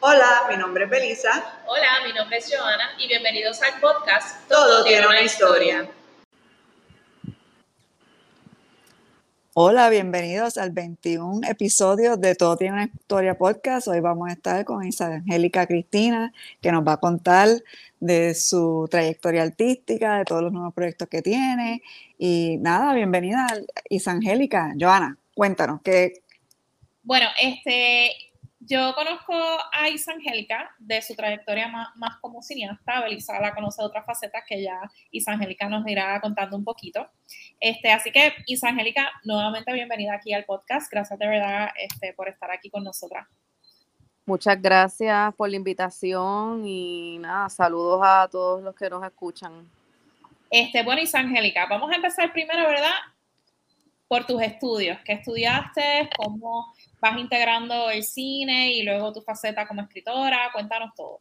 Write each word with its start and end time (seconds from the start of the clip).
Hola, 0.00 0.46
mi 0.48 0.56
nombre 0.56 0.84
es 0.84 0.90
Belisa. 0.90 1.60
Hola, 1.66 1.88
mi 2.06 2.12
nombre 2.12 2.36
es 2.38 2.48
Joana 2.48 2.92
y 3.00 3.08
bienvenidos 3.08 3.60
al 3.62 3.80
podcast 3.80 4.48
Todo 4.48 4.84
tiene 4.84 5.04
una 5.08 5.22
historia. 5.22 5.90
Hola, 9.54 9.90
bienvenidos 9.90 10.56
al 10.56 10.70
21 10.70 11.40
episodio 11.48 12.16
de 12.16 12.36
Todo 12.36 12.56
tiene 12.56 12.74
una 12.74 12.84
historia 12.84 13.36
podcast. 13.36 13.88
Hoy 13.88 13.98
vamos 13.98 14.28
a 14.28 14.34
estar 14.34 14.64
con 14.64 14.86
Isa 14.86 15.06
Angélica 15.06 15.66
Cristina, 15.66 16.32
que 16.62 16.70
nos 16.70 16.86
va 16.86 16.92
a 16.92 16.98
contar 16.98 17.48
de 17.98 18.36
su 18.36 18.86
trayectoria 18.88 19.42
artística, 19.42 20.18
de 20.18 20.24
todos 20.24 20.42
los 20.42 20.52
nuevos 20.52 20.74
proyectos 20.74 21.08
que 21.08 21.22
tiene. 21.22 21.82
Y 22.16 22.58
nada, 22.58 22.94
bienvenida 22.94 23.48
Isa 23.90 24.12
Angélica. 24.12 24.74
Joana, 24.78 25.18
cuéntanos, 25.34 25.80
¿qué, 25.82 26.22
bueno, 27.08 27.26
este, 27.40 28.10
yo 28.68 28.94
conozco 28.94 29.32
a 29.72 29.88
Isa 29.88 30.12
Angélica 30.12 30.70
de 30.78 31.00
su 31.00 31.14
trayectoria 31.14 31.68
más, 31.68 32.16
como 32.20 32.42
cineasta. 32.42 33.00
Belisa 33.00 33.40
la 33.40 33.54
conoce 33.54 33.80
de 33.80 33.88
otras 33.88 34.04
facetas 34.04 34.44
que 34.46 34.62
ya 34.62 34.78
Isa 35.10 35.32
Angélica 35.32 35.68
nos 35.70 35.86
irá 35.88 36.20
contando 36.20 36.54
un 36.54 36.64
poquito. 36.64 37.08
Este, 37.60 37.90
así 37.90 38.12
que, 38.12 38.34
Isa 38.46 38.68
Angélica, 38.68 39.10
nuevamente 39.24 39.72
bienvenida 39.72 40.14
aquí 40.14 40.34
al 40.34 40.44
podcast. 40.44 40.92
Gracias 40.92 41.18
de 41.18 41.26
verdad 41.26 41.70
este, 41.80 42.12
por 42.12 42.28
estar 42.28 42.50
aquí 42.50 42.68
con 42.68 42.84
nosotras. 42.84 43.26
Muchas 44.26 44.60
gracias 44.60 45.34
por 45.34 45.48
la 45.48 45.56
invitación 45.56 46.66
y 46.66 47.16
nada, 47.20 47.48
saludos 47.48 48.02
a 48.04 48.28
todos 48.30 48.62
los 48.62 48.74
que 48.74 48.90
nos 48.90 49.02
escuchan. 49.02 49.66
Este, 50.50 50.82
bueno, 50.82 51.00
Isa 51.00 51.20
Angélica, 51.20 51.64
vamos 51.70 51.90
a 51.90 51.94
empezar 51.94 52.30
primero, 52.34 52.68
¿verdad? 52.68 52.92
Por 54.08 54.26
tus 54.26 54.42
estudios. 54.42 54.98
¿Qué 55.06 55.14
estudiaste? 55.14 56.10
¿Cómo 56.18 56.74
vas 57.00 57.18
integrando 57.18 57.90
el 57.90 58.02
cine 58.02 58.72
y 58.72 58.82
luego 58.82 59.12
tu 59.12 59.20
faceta 59.20 59.66
como 59.66 59.82
escritora. 59.82 60.50
Cuéntanos 60.52 60.90
todo. 60.96 61.20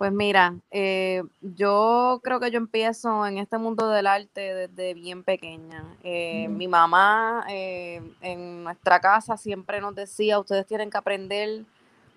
Pues 0.00 0.12
mira, 0.12 0.54
eh, 0.70 1.22
yo 1.42 2.20
creo 2.24 2.40
que 2.40 2.50
yo 2.50 2.56
empiezo 2.56 3.26
en 3.26 3.36
este 3.36 3.58
mundo 3.58 3.90
del 3.90 4.06
arte 4.06 4.54
desde 4.54 4.94
bien 4.94 5.24
pequeña. 5.24 5.84
Eh, 6.02 6.48
mi 6.48 6.68
mamá 6.68 7.44
eh, 7.50 8.00
en 8.22 8.64
nuestra 8.64 8.98
casa 8.98 9.36
siempre 9.36 9.78
nos 9.78 9.94
decía, 9.94 10.38
ustedes 10.38 10.66
tienen 10.66 10.88
que 10.88 10.96
aprender 10.96 11.64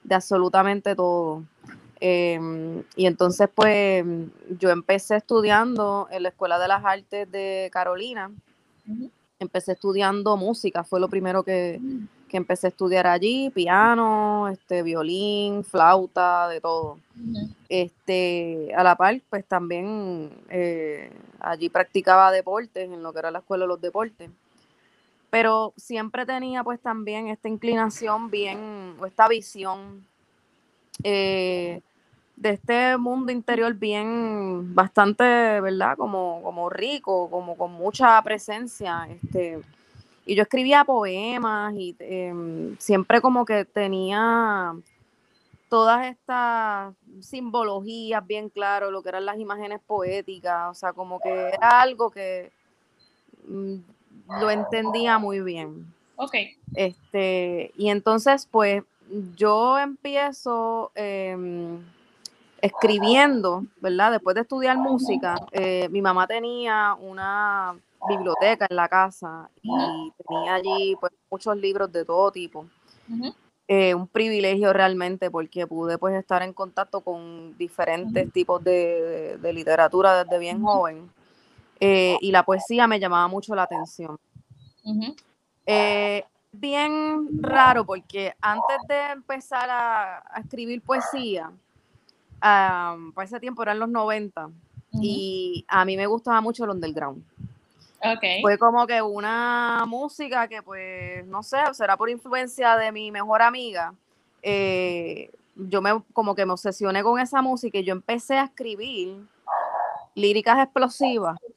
de 0.02 0.16
absolutamente 0.16 0.96
todo. 0.96 1.44
Em, 2.00 2.84
y 2.96 3.06
entonces 3.06 3.50
pues 3.54 4.06
yo 4.58 4.70
empecé 4.70 5.18
estudiando 5.18 6.08
en 6.10 6.24
la 6.24 6.30
Escuela 6.30 6.60
de 6.60 6.70
las 6.70 6.86
Artes 6.86 7.30
de 7.30 7.70
Carolina. 7.74 8.32
Empecé 9.40 9.74
estudiando 9.74 10.38
música, 10.38 10.86
fue 10.86 11.02
lo 11.02 11.10
primero 11.10 11.44
que, 11.44 11.80
mm 11.82 12.23
que 12.34 12.38
empecé 12.38 12.66
a 12.66 12.70
estudiar 12.72 13.06
allí, 13.06 13.52
piano, 13.52 14.48
este, 14.48 14.82
violín, 14.82 15.64
flauta, 15.64 16.48
de 16.48 16.60
todo. 16.60 16.98
Este, 17.70 18.72
a 18.76 18.82
la 18.82 18.96
par, 18.96 19.22
pues 19.30 19.46
también 19.46 20.32
eh, 20.50 21.12
allí 21.40 21.70
practicaba 21.70 22.32
deportes, 22.32 22.90
en 22.90 23.04
lo 23.04 23.14
que 23.14 23.20
era 23.20 23.30
la 23.30 23.38
escuela 23.38 23.66
de 23.66 23.68
los 23.68 23.80
deportes. 23.80 24.32
Pero 25.30 25.74
siempre 25.78 26.26
tenía 26.26 26.64
pues 26.64 26.80
también 26.80 27.28
esta 27.28 27.50
inclinación 27.50 28.32
bien, 28.32 28.96
o 29.00 29.06
esta 29.06 29.28
visión 29.28 30.04
eh, 31.04 31.82
de 32.36 32.50
este 32.50 32.98
mundo 32.98 33.32
interior 33.32 33.76
bien, 33.76 34.74
bastante, 34.74 35.24
¿verdad? 35.62 35.96
Como, 35.98 36.42
como 36.42 36.68
rico, 36.72 37.30
como 37.30 37.56
con 37.56 37.74
mucha 37.74 38.20
presencia, 38.24 39.08
este, 39.08 39.62
y 40.26 40.36
yo 40.36 40.44
escribía 40.44 40.86
poemas 40.86 41.74
y 41.76 41.96
em, 42.00 42.78
siempre 42.78 43.22
como 43.22 43.46
que 43.46 43.66
tenía 43.66 44.74
todas 45.70 46.06
estas 46.06 46.94
simbologías 47.20 48.26
bien 48.26 48.50
claro, 48.50 48.92
lo 48.92 49.02
que 49.02 49.10
eran 49.10 49.26
las 49.26 49.40
imágenes 49.40 49.82
poéticas, 49.86 50.70
o 50.70 50.74
sea, 50.76 50.94
como 50.94 51.20
que 51.20 51.30
era 51.30 51.82
algo 51.82 52.12
que 52.12 52.52
mm, 53.48 53.76
lo 54.40 54.52
entendía 54.52 55.18
muy 55.18 55.42
bien. 55.42 55.92
Ok. 56.16 56.36
Este, 56.76 57.72
y 57.76 57.90
entonces, 57.90 58.48
pues, 58.50 58.84
yo 59.36 59.80
empiezo 59.80 60.92
em, 60.96 61.80
escribiendo, 62.62 63.66
¿verdad? 63.82 64.12
Después 64.12 64.36
de 64.36 64.42
estudiar 64.42 64.78
música, 64.78 65.36
eh, 65.52 65.90
mi 65.90 66.02
mamá 66.02 66.28
tenía 66.28 66.96
una 67.00 67.76
biblioteca 68.08 68.68
en 68.70 68.76
la 68.76 68.88
casa 68.88 69.50
y 69.62 70.12
tenía 70.28 70.56
allí 70.56 70.96
pues 71.00 71.12
muchos 71.30 71.58
libros 71.58 71.92
de 71.92 72.06
todo 72.06 72.32
tipo. 72.32 72.66
Eh, 73.68 73.96
un 73.96 74.08
privilegio 74.08 74.74
realmente 74.74 75.32
porque 75.32 75.66
pude 75.66 75.98
pues 75.98 76.16
estar 76.16 76.44
en 76.44 76.52
contacto 76.54 77.02
con 77.02 77.58
diferentes 77.58 78.32
tipos 78.34 78.62
de, 78.64 79.40
literatura 79.54 80.24
desde 80.24 80.38
bien 80.38 80.62
joven 80.62 81.10
eh, 81.80 82.18
y 82.20 82.32
la 82.32 82.44
poesía 82.44 82.88
me 82.88 83.00
llamaba 83.00 83.28
mucho 83.28 83.56
la 83.56 83.64
atención. 83.64 84.18
Eh, 85.66 86.26
bien 86.52 87.42
raro 87.42 87.86
porque 87.86 88.34
antes 88.42 88.78
de 88.88 89.12
empezar 89.12 89.70
a, 89.70 90.24
escribir 90.42 90.82
poesía, 90.82 91.52
para 92.40 93.24
ese 93.24 93.40
tiempo 93.40 93.64
eran 93.64 93.80
los 93.80 93.90
90 93.90 94.50
y 95.02 95.66
a 95.68 95.86
mí 95.86 95.96
me 95.96 96.06
gustaba 96.06 96.42
mucho 96.42 96.66
el 96.66 96.72
underground. 96.72 97.24
Fue 98.42 98.58
como 98.58 98.86
que 98.86 99.02
una 99.02 99.86
música 99.88 100.48
que, 100.48 100.62
pues, 100.62 101.26
no 101.28 101.44
sé, 101.44 101.58
será 101.74 101.98
por 101.98 102.10
influencia 102.10 102.76
de 102.78 102.92
mi 102.92 103.12
mejor 103.12 103.42
amiga. 103.42 103.94
Eh, 104.42 105.30
yo 105.56 105.82
me 105.82 106.02
como 106.14 106.36
que 106.36 106.46
me 106.46 106.54
obsesioné 106.54 107.04
con 107.04 107.20
esa 107.20 107.42
música 107.42 107.78
y 107.78 107.84
yo 107.84 107.94
empecé 107.94 108.38
a 108.38 108.46
escribir 108.46 109.26
líricas 110.16 110.60
explosivas. 110.64 111.38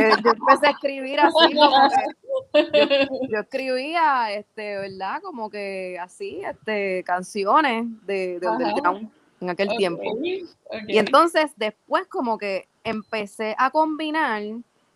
Eh, 0.00 0.12
yo 0.22 0.30
empecé 0.30 0.66
a 0.66 0.70
escribir 0.70 1.20
así, 1.20 1.54
yo, 3.30 3.38
escribía, 3.40 4.32
este, 4.32 4.78
¿verdad? 4.78 5.20
Como 5.22 5.50
que 5.50 5.98
así, 6.00 6.40
este, 6.44 7.02
canciones 7.04 7.86
de, 8.06 8.38
de 8.38 9.08
en 9.40 9.50
aquel 9.50 9.68
tiempo. 9.76 10.02
Y 10.86 10.98
entonces 10.98 11.52
después 11.56 12.06
como 12.06 12.38
que 12.38 12.68
empecé 12.84 13.54
a 13.58 13.70
combinar 13.70 14.42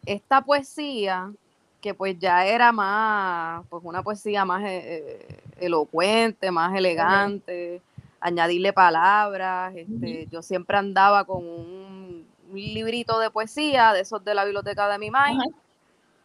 esta 0.06 0.42
poesía, 0.42 1.32
que 1.80 1.94
pues 1.94 2.18
ya 2.18 2.46
era 2.46 2.72
más, 2.72 3.64
pues 3.68 3.82
una 3.84 4.02
poesía 4.02 4.44
más 4.44 4.62
eh, 4.62 4.82
eh, 4.84 5.40
elocuente, 5.58 6.50
más 6.50 6.74
elegante, 6.76 7.82
añadirle 8.20 8.72
palabras, 8.72 9.74
este, 9.76 10.28
yo 10.30 10.42
siempre 10.42 10.76
andaba 10.76 11.24
con 11.24 11.44
un, 11.44 12.32
librito 12.52 13.18
de 13.18 13.30
poesía, 13.30 13.94
de 13.94 14.00
esos 14.00 14.22
de 14.22 14.34
la 14.34 14.44
biblioteca 14.44 14.86
de 14.86 14.98
mi 14.98 15.10
madre, 15.10 15.38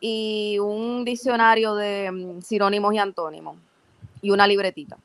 y 0.01 0.59
un 0.59 1.05
diccionario 1.05 1.73
de 1.73 2.11
mm, 2.11 2.41
sinónimos 2.41 2.93
y 2.93 2.97
antónimos, 2.97 3.57
y 4.21 4.31
una 4.31 4.45
libretita. 4.45 4.97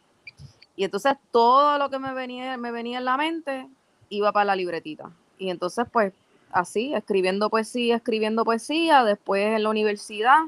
Y 0.75 0.85
entonces 0.85 1.15
todo 1.31 1.79
lo 1.79 1.91
que 1.91 2.01
me 2.01 2.13
venía, 2.13 2.57
me 2.57 2.73
venía 2.73 2.99
en 2.99 3.05
la 3.05 3.17
mente 3.17 3.69
iba 4.09 4.33
para 4.33 4.47
la 4.47 4.57
libretita. 4.57 5.11
Y 5.39 5.51
entonces 5.51 5.87
pues 5.93 6.13
así, 6.53 6.95
escribiendo 6.95 7.51
poesía, 7.51 7.97
escribiendo 7.97 8.45
poesía, 8.45 9.05
después 9.05 9.57
en 9.57 9.63
la 9.63 9.71
universidad 9.71 10.43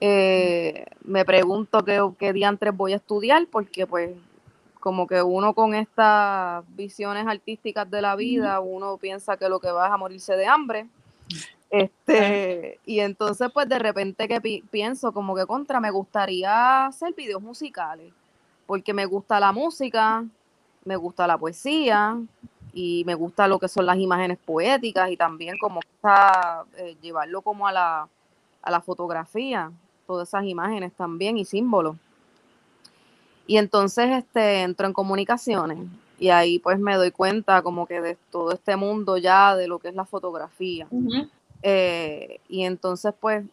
eh, 0.00 0.86
me 1.04 1.26
pregunto 1.26 1.84
qué, 1.84 2.02
qué 2.18 2.32
diantres 2.32 2.74
voy 2.74 2.94
a 2.94 2.96
estudiar, 2.96 3.46
porque 3.50 3.86
pues 3.86 4.16
como 4.80 5.06
que 5.06 5.22
uno 5.22 5.52
con 5.52 5.74
estas 5.74 6.64
visiones 6.74 7.26
artísticas 7.26 7.90
de 7.90 8.00
la 8.00 8.16
vida, 8.16 8.60
uno 8.60 8.96
piensa 8.96 9.36
que 9.36 9.50
lo 9.50 9.60
que 9.60 9.70
va 9.70 9.86
es 9.86 9.92
a 9.92 9.98
morirse 9.98 10.34
de 10.36 10.46
hambre. 10.46 10.86
Este, 11.68 12.80
y 12.84 12.98
entonces 13.00 13.48
pues 13.52 13.68
de 13.68 13.78
repente 13.78 14.26
que 14.26 14.40
pienso 14.70 15.12
como 15.12 15.36
que 15.36 15.46
contra, 15.46 15.78
me 15.78 15.90
gustaría 15.90 16.86
hacer 16.86 17.14
videos 17.14 17.42
musicales, 17.42 18.12
porque 18.66 18.94
me 18.94 19.04
gusta 19.04 19.38
la 19.38 19.52
música, 19.52 20.24
me 20.84 20.96
gusta 20.96 21.26
la 21.26 21.36
poesía, 21.36 22.18
y 22.72 23.04
me 23.04 23.14
gusta 23.14 23.48
lo 23.48 23.58
que 23.58 23.68
son 23.68 23.86
las 23.86 23.98
imágenes 23.98 24.38
poéticas 24.38 25.10
y 25.10 25.16
también 25.16 25.58
como 25.58 25.80
está, 25.80 26.64
eh, 26.76 26.96
llevarlo 27.02 27.42
como 27.42 27.66
a 27.66 27.72
la, 27.72 28.08
a 28.62 28.70
la 28.70 28.80
fotografía, 28.80 29.70
todas 30.06 30.28
esas 30.28 30.44
imágenes 30.44 30.92
también 30.92 31.38
y 31.38 31.44
símbolos. 31.44 31.96
Y 33.46 33.56
entonces 33.56 34.10
este, 34.10 34.62
entro 34.62 34.86
en 34.86 34.92
comunicaciones 34.92 35.78
y 36.18 36.28
ahí 36.28 36.58
pues 36.58 36.78
me 36.78 36.94
doy 36.94 37.10
cuenta 37.10 37.62
como 37.62 37.86
que 37.86 38.00
de 38.00 38.16
todo 38.30 38.52
este 38.52 38.76
mundo 38.76 39.16
ya 39.16 39.56
de 39.56 39.66
lo 39.66 39.78
que 39.78 39.88
es 39.88 39.94
la 39.94 40.04
fotografía. 40.04 40.86
Eh, 41.62 42.40
y 42.48 42.62
entonces 42.62 43.12
pues 43.18 43.44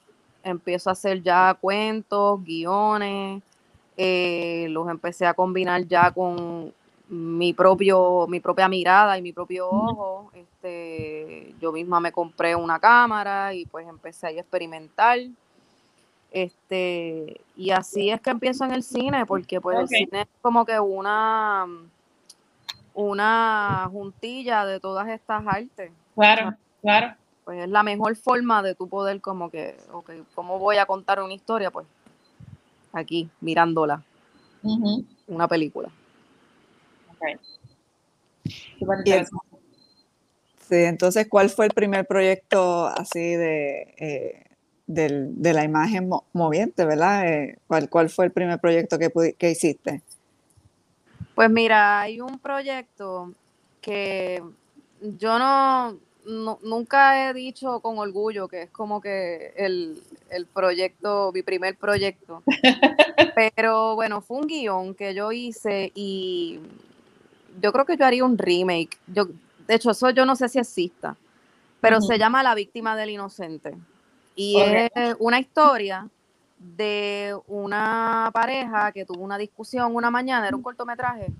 empiezo 0.43 0.89
a 0.89 0.93
hacer 0.93 1.23
ya 1.23 1.57
cuentos, 1.59 2.43
guiones, 2.43 3.41
eh, 3.95 4.67
los 4.69 4.87
empecé 4.89 5.25
a 5.25 5.33
combinar 5.33 5.87
ya 5.87 6.11
con 6.11 6.71
mi 7.09 7.53
propio, 7.53 8.27
mi 8.27 8.39
propia 8.39 8.67
mirada 8.67 9.17
y 9.17 9.21
mi 9.21 9.31
propio 9.33 9.69
ojo. 9.69 10.31
Este, 10.33 11.53
yo 11.59 11.71
misma 11.71 11.99
me 11.99 12.11
compré 12.11 12.55
una 12.55 12.79
cámara 12.79 13.53
y 13.53 13.65
pues 13.65 13.87
empecé 13.87 14.27
a 14.27 14.31
experimentar. 14.31 15.19
Este, 16.31 17.39
y 17.55 17.71
así 17.71 18.09
es 18.09 18.19
que 18.21 18.29
empiezo 18.29 18.65
en 18.65 18.73
el 18.73 18.83
cine, 18.83 19.25
porque 19.25 19.61
pues 19.61 19.79
el 19.79 19.87
cine 19.87 20.21
es 20.21 20.27
como 20.41 20.65
que 20.65 20.79
una, 20.79 21.65
una 22.93 23.89
juntilla 23.91 24.65
de 24.65 24.79
todas 24.79 25.07
estas 25.07 25.43
artes. 25.47 25.91
Claro, 26.15 26.53
claro. 26.81 27.15
Pues 27.45 27.63
es 27.63 27.69
la 27.69 27.81
mejor 27.81 28.13
forma 28.17 28.61
de 28.61 28.75
tu 28.75 28.89
poder 28.89 29.21
como 29.21 29.49
que, 29.49 29.77
ok, 29.93 30.11
¿cómo 30.35 30.59
voy 30.59 30.77
a 30.77 30.85
contar 30.85 31.21
una 31.21 31.33
historia? 31.33 31.71
Pues 31.71 31.87
aquí, 32.91 33.29
mirándola. 33.39 34.03
Una 35.27 35.47
película. 35.47 35.89
Sí, 40.69 40.75
entonces, 40.75 41.27
¿cuál 41.29 41.49
fue 41.49 41.65
el 41.65 41.71
primer 41.71 42.05
proyecto 42.05 42.87
así 42.87 43.19
de, 43.19 43.93
eh, 43.97 44.43
de 44.85 45.53
la 45.53 45.63
imagen 45.63 46.09
moviente, 46.33 46.85
verdad? 46.85 47.27
Eh, 47.27 47.57
¿cuál, 47.67 47.89
¿Cuál 47.89 48.09
fue 48.09 48.25
el 48.25 48.31
primer 48.31 48.59
proyecto 48.59 48.99
que, 48.99 49.35
que 49.37 49.51
hiciste? 49.51 50.01
Pues 51.35 51.49
mira, 51.49 52.01
hay 52.01 52.19
un 52.19 52.39
proyecto 52.39 53.31
que 53.79 54.43
yo 55.01 55.39
no, 55.39 55.97
nunca 56.63 57.29
he 57.29 57.33
dicho 57.33 57.79
con 57.79 57.99
orgullo 57.99 58.47
que 58.47 58.63
es 58.63 58.69
como 58.69 58.99
que 58.99 59.53
el, 59.55 60.01
el, 60.29 60.45
proyecto, 60.47 61.31
mi 61.33 61.43
primer 61.43 61.77
proyecto. 61.77 62.43
Pero 63.55 63.95
bueno, 63.95 64.21
fue 64.21 64.37
un 64.37 64.47
guion 64.47 64.95
que 64.95 65.13
yo 65.13 65.31
hice 65.31 65.91
y 65.95 66.59
yo 67.61 67.71
creo 67.71 67.85
que 67.85 67.97
yo 67.97 68.05
haría 68.05 68.25
un 68.25 68.37
remake. 68.37 68.97
Yo, 69.07 69.25
de 69.67 69.75
hecho, 69.75 69.91
eso 69.91 70.09
yo 70.11 70.25
no 70.25 70.35
sé 70.35 70.49
si 70.49 70.59
exista, 70.59 71.15
pero 71.81 72.01
se 72.01 72.17
llama 72.17 72.43
La 72.43 72.55
víctima 72.55 72.95
del 72.95 73.11
inocente. 73.11 73.75
Y 74.35 74.57
es 74.59 75.15
una 75.19 75.39
historia 75.39 76.07
de 76.59 77.35
una 77.47 78.29
pareja 78.33 78.91
que 78.91 79.05
tuvo 79.05 79.21
una 79.21 79.37
discusión 79.37 79.95
una 79.95 80.11
mañana, 80.11 80.47
era 80.47 80.55
un 80.55 80.63
cortometraje, 80.63 81.31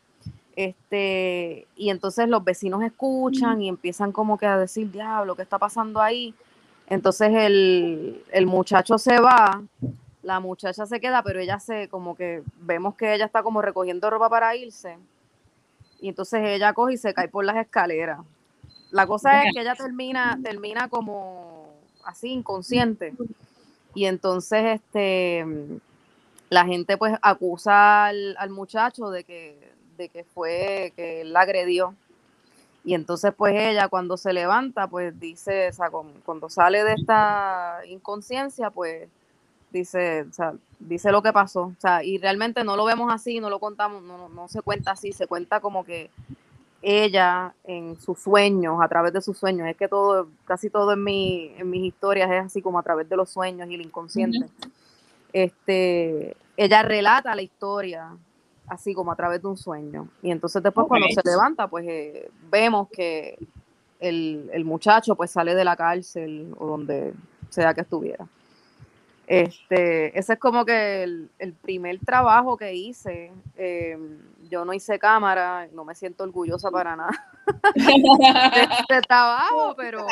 este, 0.56 1.68
y 1.76 1.90
entonces 1.90 2.28
los 2.28 2.44
vecinos 2.44 2.82
escuchan 2.84 3.62
y 3.62 3.70
empiezan 3.70 4.12
como 4.12 4.38
que 4.38 4.48
a 4.48 4.58
decir, 4.58 4.92
diablo, 4.92 5.36
¿qué 5.36 5.44
está 5.44 5.60
pasando 5.60 6.02
ahí? 6.02 6.34
Entonces 6.88 7.32
el, 7.34 8.24
el 8.32 8.46
muchacho 8.48 8.98
se 8.98 9.20
va, 9.20 9.62
la 10.24 10.40
muchacha 10.40 10.86
se 10.88 11.00
queda, 11.00 11.22
pero 11.22 11.40
ella 11.40 11.60
se, 11.60 11.88
como 11.90 12.16
que 12.16 12.42
vemos 12.62 12.96
que 12.96 13.14
ella 13.14 13.26
está 13.26 13.44
como 13.44 13.62
recogiendo 13.62 14.10
ropa 14.10 14.30
para 14.30 14.56
irse 14.56 14.98
y 16.00 16.10
entonces 16.10 16.42
ella 16.44 16.74
coge 16.74 16.94
y 16.94 16.98
se 16.98 17.14
cae 17.14 17.28
por 17.28 17.46
las 17.46 17.58
escaleras. 17.58 18.20
La 18.92 19.06
cosa 19.08 19.44
es 19.44 19.54
que 19.54 19.62
ella 19.62 19.76
termina, 19.76 20.40
termina 20.42 20.90
como 20.90 21.74
así, 22.04 22.30
inconsciente. 22.30 23.14
Y 23.94 24.06
entonces 24.06 24.80
este 24.82 25.46
la 26.50 26.66
gente 26.66 26.98
pues 26.98 27.14
acusa 27.22 28.06
al, 28.06 28.50
muchacho 28.52 29.10
de 29.10 29.24
que, 29.24 29.74
de 29.98 30.10
que 30.10 30.24
fue, 30.24 30.94
que 30.96 31.22
él 31.22 31.34
la 31.34 31.42
agredió. 31.42 31.94
Y 32.86 32.94
entonces 32.94 33.34
pues 33.36 33.54
ella 33.56 33.90
cuando 33.90 34.16
se 34.16 34.32
levanta 34.32 34.88
pues 34.88 35.20
dice, 35.20 35.70
o 35.70 35.74
sea, 35.74 35.90
cuando 36.24 36.50
sale 36.50 36.84
de 36.86 36.94
esta 36.94 37.82
inconsciencia 37.86 38.70
pues 38.70 39.10
dice, 39.78 40.24
o 40.30 40.34
sea, 40.34 40.54
dice 40.80 41.12
lo 41.12 41.22
que 41.22 41.34
pasó, 41.34 41.64
o 41.64 41.76
sea, 41.80 42.04
y 42.04 42.18
realmente 42.18 42.64
no 42.64 42.76
lo 42.76 42.86
vemos 42.86 43.12
así, 43.12 43.40
no 43.40 43.50
lo 43.50 43.60
contamos, 43.60 44.04
no, 44.04 44.30
no 44.30 44.48
se 44.48 44.62
cuenta 44.62 44.92
así, 44.92 45.12
se 45.12 45.28
cuenta 45.28 45.60
como 45.60 45.84
que 45.84 46.10
ella 46.82 47.54
en 47.64 48.00
sus 48.00 48.20
sueños, 48.20 48.80
a 48.82 48.88
través 48.88 49.14
de 49.14 49.22
sus 49.22 49.38
sueños, 49.38 49.68
es 49.68 49.76
que 49.76 49.88
todo, 49.88 50.30
casi 50.46 50.70
todo 50.70 50.94
en, 50.94 51.04
mi, 51.04 51.52
en 51.58 51.70
mis 51.70 51.84
historias 51.84 52.30
es 52.32 52.46
así 52.46 52.62
como 52.62 52.80
a 52.80 52.84
través 52.84 53.10
de 53.10 53.16
los 53.16 53.30
sueños 53.30 53.68
y 53.70 53.76
el 53.76 53.82
inconsciente. 53.82 54.48
Este, 55.34 56.38
ella 56.56 56.82
relata 56.84 57.36
la 57.36 57.42
historia 57.42 58.16
así 58.68 58.94
como 58.94 59.12
a 59.12 59.16
través 59.16 59.42
de 59.42 59.48
un 59.48 59.58
sueño. 59.58 60.10
Y 60.22 60.32
entonces 60.32 60.62
después 60.62 60.88
cuando 60.88 61.08
se 61.08 61.22
levanta, 61.28 61.68
pues 61.68 61.86
eh, 61.88 62.30
vemos 62.50 62.90
que 62.90 63.38
el, 64.00 64.50
el, 64.54 64.66
muchacho 64.66 65.16
pues 65.16 65.32
sale 65.32 65.56
de 65.56 65.64
la 65.64 65.76
cárcel 65.76 66.54
o 66.60 66.68
donde 66.68 67.14
sea 67.50 67.74
que 67.74 67.82
estuviera. 67.82 68.28
Este, 69.28 70.18
ese 70.18 70.34
es 70.34 70.40
como 70.40 70.64
que 70.64 71.04
el, 71.04 71.54
primer 71.62 72.00
trabajo 72.00 72.56
que 72.58 72.74
hice. 72.74 73.30
Em, 73.58 74.20
yo 74.50 74.64
no 74.64 74.74
hice 74.74 74.98
cámara, 74.98 75.68
no 75.74 75.84
me 75.84 75.94
siento 75.94 76.24
orgullosa 76.24 76.72
para 76.72 76.96
nada 76.96 77.12
de 77.76 77.84
este 78.80 79.02
trabajo, 79.06 79.76
pero, 79.76 80.08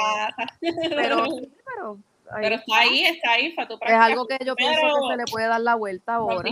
pero, 0.59 1.23
pero, 1.63 2.55
está 2.55 2.79
ahí, 2.79 3.05
está 3.05 3.31
ahí. 3.31 3.55
es 3.57 3.93
algo 3.93 4.27
que 4.27 4.37
yo 4.45 4.53
pienso 4.57 4.81
que 4.81 5.11
se 5.11 5.17
le 5.17 5.23
puede 5.31 5.47
dar 5.47 5.61
la 5.61 5.75
vuelta 5.75 6.15
ahora. 6.15 6.51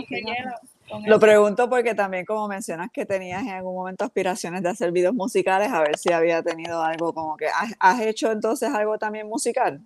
Lo 1.04 1.20
pregunto 1.20 1.68
porque 1.68 1.94
también 1.94 2.24
como 2.24 2.48
mencionas 2.48 2.90
que 2.90 3.04
tenías 3.04 3.42
en 3.42 3.50
algún 3.50 3.74
momento 3.74 4.06
aspiraciones 4.06 4.62
de 4.62 4.70
hacer 4.70 4.90
videos 4.90 5.14
musicales, 5.14 5.70
a 5.70 5.82
ver 5.82 5.98
si 5.98 6.14
había 6.14 6.42
tenido 6.42 6.82
algo 6.82 7.12
como 7.12 7.36
que, 7.36 7.48
has 7.78 8.00
hecho 8.00 8.32
entonces 8.32 8.70
algo 8.72 8.96
también 8.96 9.28
musical? 9.28 9.82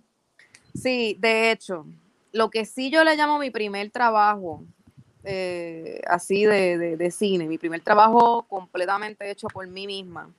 Sí, 0.73 1.17
de 1.19 1.51
hecho, 1.51 1.85
lo 2.31 2.49
que 2.49 2.65
sí 2.65 2.89
yo 2.89 3.03
le 3.03 3.15
llamo 3.15 3.39
mi 3.39 3.49
primer 3.49 3.89
trabajo, 3.91 4.63
eh, 5.23 6.01
así 6.07 6.45
de, 6.45 7.11
cine, 7.11 7.47
mi 7.47 7.57
primer 7.57 7.81
trabajo 7.81 8.43
completamente 8.43 9.29
hecho 9.29 9.47
por 9.47 9.67
mí 9.67 9.87
misma, 9.87 10.29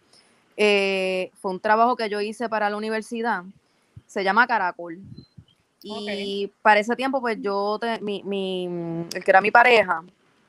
eh, 0.56 1.30
fue 1.40 1.52
un 1.52 1.60
trabajo 1.60 1.96
que 1.96 2.08
yo 2.08 2.20
hice 2.20 2.48
para 2.48 2.70
la 2.70 2.76
universidad, 2.76 3.44
se 4.06 4.24
llama 4.24 4.46
Caracol. 4.46 4.98
Y 5.82 6.50
para 6.60 6.80
ese 6.80 6.94
tiempo, 6.94 7.22
pues 7.22 7.38
yo, 7.40 7.80
mi, 8.02 8.22
mi, 8.22 8.66
el 9.14 9.24
que 9.24 9.30
era 9.30 9.40
mi 9.40 9.50
pareja, 9.50 10.02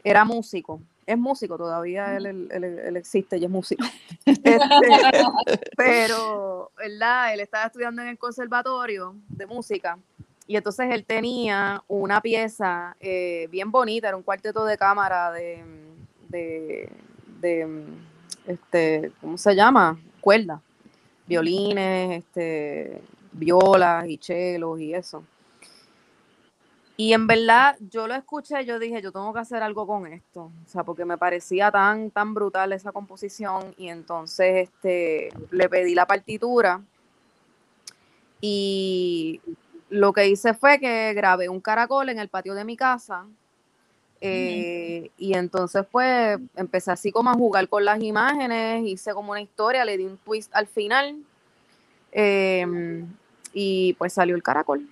era 0.03 0.25
músico, 0.25 0.81
es 1.05 1.17
músico 1.17 1.57
todavía, 1.57 2.17
él, 2.17 2.49
él, 2.51 2.97
existe 2.97 3.37
y 3.37 3.45
es 3.45 3.49
músico. 3.49 3.85
Este, 4.25 4.59
pero, 5.77 6.71
¿verdad? 6.77 7.33
Él 7.33 7.39
estaba 7.39 7.65
estudiando 7.65 8.01
en 8.01 8.09
el 8.09 8.17
conservatorio 8.17 9.15
de 9.29 9.45
música 9.45 9.97
y 10.47 10.55
entonces 10.55 10.87
él 10.91 11.05
tenía 11.05 11.83
una 11.87 12.21
pieza 12.21 12.95
eh, 12.99 13.47
bien 13.51 13.71
bonita, 13.71 14.07
era 14.09 14.17
un 14.17 14.23
cuarteto 14.23 14.65
de 14.65 14.77
cámara 14.77 15.31
de, 15.31 15.63
de, 16.29 16.89
este, 18.47 19.11
¿cómo 19.21 19.37
se 19.37 19.55
llama? 19.55 19.99
Cuerda, 20.19 20.61
violines, 21.27 22.23
este, 22.23 23.01
violas 23.31 24.07
y 24.07 24.17
chelos 24.17 24.79
y 24.79 24.93
eso. 24.93 25.23
Y 26.97 27.13
en 27.13 27.25
verdad, 27.25 27.77
yo 27.89 28.07
lo 28.07 28.13
escuché, 28.13 28.63
yo 28.63 28.77
dije, 28.77 29.01
yo 29.01 29.11
tengo 29.11 29.33
que 29.33 29.39
hacer 29.39 29.63
algo 29.63 29.87
con 29.87 30.05
esto, 30.05 30.51
o 30.65 30.69
sea, 30.69 30.83
porque 30.83 31.05
me 31.05 31.17
parecía 31.17 31.71
tan, 31.71 32.11
tan 32.11 32.33
brutal 32.33 32.73
esa 32.73 32.91
composición 32.91 33.73
y 33.77 33.87
entonces 33.87 34.69
este, 34.69 35.29
le 35.49 35.67
pedí 35.69 35.95
la 35.95 36.05
partitura 36.05 36.81
y 38.39 39.41
lo 39.91 40.13
que 40.13 40.27
hice 40.27 40.53
fue 40.53 40.79
que 40.79 41.13
grabé 41.13 41.49
un 41.49 41.59
caracol 41.59 42.09
en 42.09 42.17
el 42.17 42.29
patio 42.29 42.55
de 42.55 42.65
mi 42.65 42.77
casa. 42.77 43.25
Eh, 44.23 45.09
y 45.17 45.33
entonces 45.33 45.83
pues 45.91 46.39
empecé 46.55 46.91
así 46.91 47.11
como 47.11 47.31
a 47.31 47.33
jugar 47.33 47.67
con 47.67 47.83
las 47.83 48.01
imágenes, 48.01 48.85
hice 48.85 49.13
como 49.13 49.31
una 49.31 49.41
historia, 49.41 49.83
le 49.83 49.97
di 49.97 50.05
un 50.05 50.17
twist 50.17 50.51
al 50.53 50.67
final 50.67 51.15
em, 52.11 53.07
y 53.51 53.93
pues 53.93 54.13
salió 54.13 54.35
el 54.35 54.43
caracol. 54.43 54.87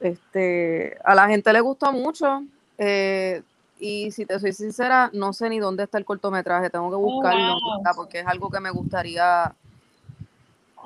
Este, 0.00 0.96
a 1.04 1.14
la 1.14 1.28
gente 1.28 1.52
le 1.52 1.60
gustó 1.60 1.92
mucho 1.92 2.42
eh, 2.78 3.42
y 3.78 4.10
si 4.10 4.24
te 4.24 4.40
soy 4.40 4.52
sincera, 4.54 5.10
no 5.12 5.34
sé 5.34 5.50
ni 5.50 5.60
dónde 5.60 5.84
está 5.84 5.98
el 5.98 6.04
cortometraje, 6.06 6.70
tengo 6.70 6.88
que 6.88 6.96
oh, 6.96 7.00
buscarlo 7.00 7.56
porque 7.94 8.20
es 8.20 8.26
algo 8.26 8.50
que 8.50 8.60
me 8.60 8.70
gustaría 8.70 9.54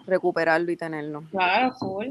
recuperarlo 0.07 0.73
y 0.73 0.77
tenerlo. 0.77 1.23
Claro, 1.31 1.73
full. 1.79 2.09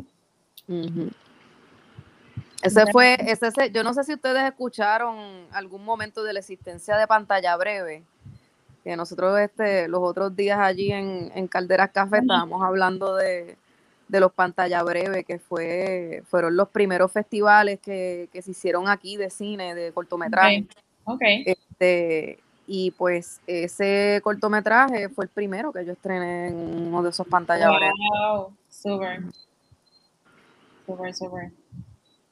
Ese 2.66 2.86
fue, 2.92 3.18
ese, 3.20 3.72
yo 3.72 3.84
no 3.84 3.94
sé 3.94 4.04
si 4.04 4.14
ustedes 4.14 4.44
escucharon 4.44 5.48
algún 5.52 5.86
momento 5.86 6.24
de 6.24 6.34
la 6.34 6.40
existencia 6.40 6.98
de 6.98 7.08
pantalla 7.08 7.56
breve, 7.58 8.04
que 8.84 8.96
nosotros 8.96 9.40
este, 9.40 9.88
los 9.88 10.02
otros 10.02 10.36
días 10.36 10.60
allí 10.60 10.92
en, 10.92 11.32
en 11.36 11.48
Calderas 11.48 11.92
Café 11.92 12.20
estábamos 12.20 12.62
hablando 12.64 13.16
de, 13.16 13.58
los 14.10 14.32
pantalla 14.32 14.84
breve, 14.84 15.24
que 15.24 15.40
fue, 15.40 16.24
fueron 16.28 16.56
los 16.56 16.70
primeros 16.70 17.12
festivales 17.12 17.80
que, 17.80 18.30
se 18.34 18.52
hicieron 18.52 18.88
aquí 18.88 19.18
de 19.18 19.30
cine, 19.30 19.76
de 19.76 19.92
cortometraje. 19.92 20.68
Okay. 21.04 21.44
Este, 21.46 22.40
y 22.68 22.92
pues 22.92 23.42
ese 23.46 24.22
cortometraje 24.24 25.10
fue 25.10 25.26
el 25.26 25.30
primero 25.30 25.72
que 25.72 25.86
yo 25.86 25.94
estrené 25.94 26.48
en 26.48 26.88
uno 26.88 27.04
de 27.04 27.10
esos 27.10 27.28
pantalla 27.28 27.70
breve. 27.70 27.92
Wow, 28.10 28.56
super. 28.70 29.22
Super, 30.86 31.14
super. 31.14 31.52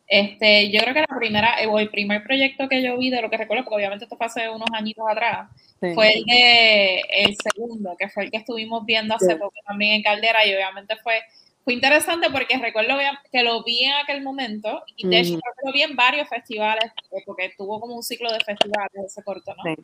Este, 0.08 0.70
yo 0.70 0.82
creo 0.82 0.94
que 0.94 1.06
la 1.10 1.18
primera, 1.18 1.62
eh, 1.62 1.68
o 1.68 1.80
el 1.80 1.90
primer 1.90 2.24
proyecto 2.24 2.68
que 2.68 2.84
yo 2.84 2.98
vi 2.98 3.10
de 3.10 3.22
lo 3.22 3.30
que 3.30 3.38
recuerdo, 3.38 3.64
porque 3.64 3.78
obviamente 3.78 4.06
esto 4.06 4.18
fue 4.18 4.28
hace 4.28 4.50
unos 4.50 4.70
añitos 4.74 5.06
atrás, 5.10 5.50
fue 5.94 6.14
el 6.14 6.24
de 6.26 7.02
el 7.10 7.36
segundo, 7.42 7.96
que 7.98 8.10
fue 8.10 8.26
el 8.26 8.32
que 8.32 8.38
estuvimos 8.38 8.86
viendo 8.86 9.16
hace 9.16 9.36
poco 9.36 9.56
también 9.66 9.96
en 9.96 10.04
Caldera, 10.04 10.46
y 10.46 10.54
obviamente 10.54 10.96
fue 10.98 11.22
fue 11.64 11.74
interesante 11.74 12.30
porque 12.30 12.58
recuerdo 12.58 12.98
que 13.32 13.44
lo 13.44 13.64
vi 13.64 13.86
en 13.86 13.94
aquel 13.94 14.22
momento 14.22 14.84
y 14.98 15.08
de 15.08 15.20
hecho 15.20 15.40
lo 15.64 15.72
vi 15.72 15.82
en 15.82 15.96
varios 15.96 16.28
festivales 16.28 16.92
porque 17.26 17.54
tuvo 17.58 17.80
como 17.80 17.96
un 17.96 18.04
ciclo 18.04 18.32
de 18.32 18.40
festivales 18.42 19.06
ese 19.06 19.24
corto, 19.24 19.56
¿no? 19.56 19.76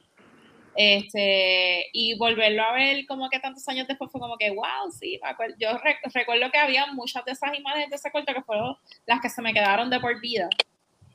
Este, 0.81 1.89
y 1.91 2.17
volverlo 2.17 2.63
a 2.63 2.71
ver 2.71 3.05
como 3.05 3.29
que 3.29 3.41
tantos 3.41 3.67
años 3.67 3.86
después 3.86 4.09
fue 4.09 4.21
como 4.21 4.38
que, 4.38 4.50
wow, 4.51 4.89
sí, 4.98 5.19
yo 5.59 5.77
recuerdo 6.13 6.50
que 6.50 6.57
había 6.57 6.86
muchas 6.93 7.25
de 7.25 7.33
esas 7.33 7.53
imágenes 7.53 7.89
de 7.89 7.98
ese 7.98 8.09
corto 8.09 8.33
que 8.33 8.41
fueron 8.43 8.77
las 9.05 9.19
que 9.19 9.27
se 9.27 9.41
me 9.41 9.53
quedaron 9.53 9.89
de 9.89 10.00
por 10.00 10.21
vida. 10.21 10.48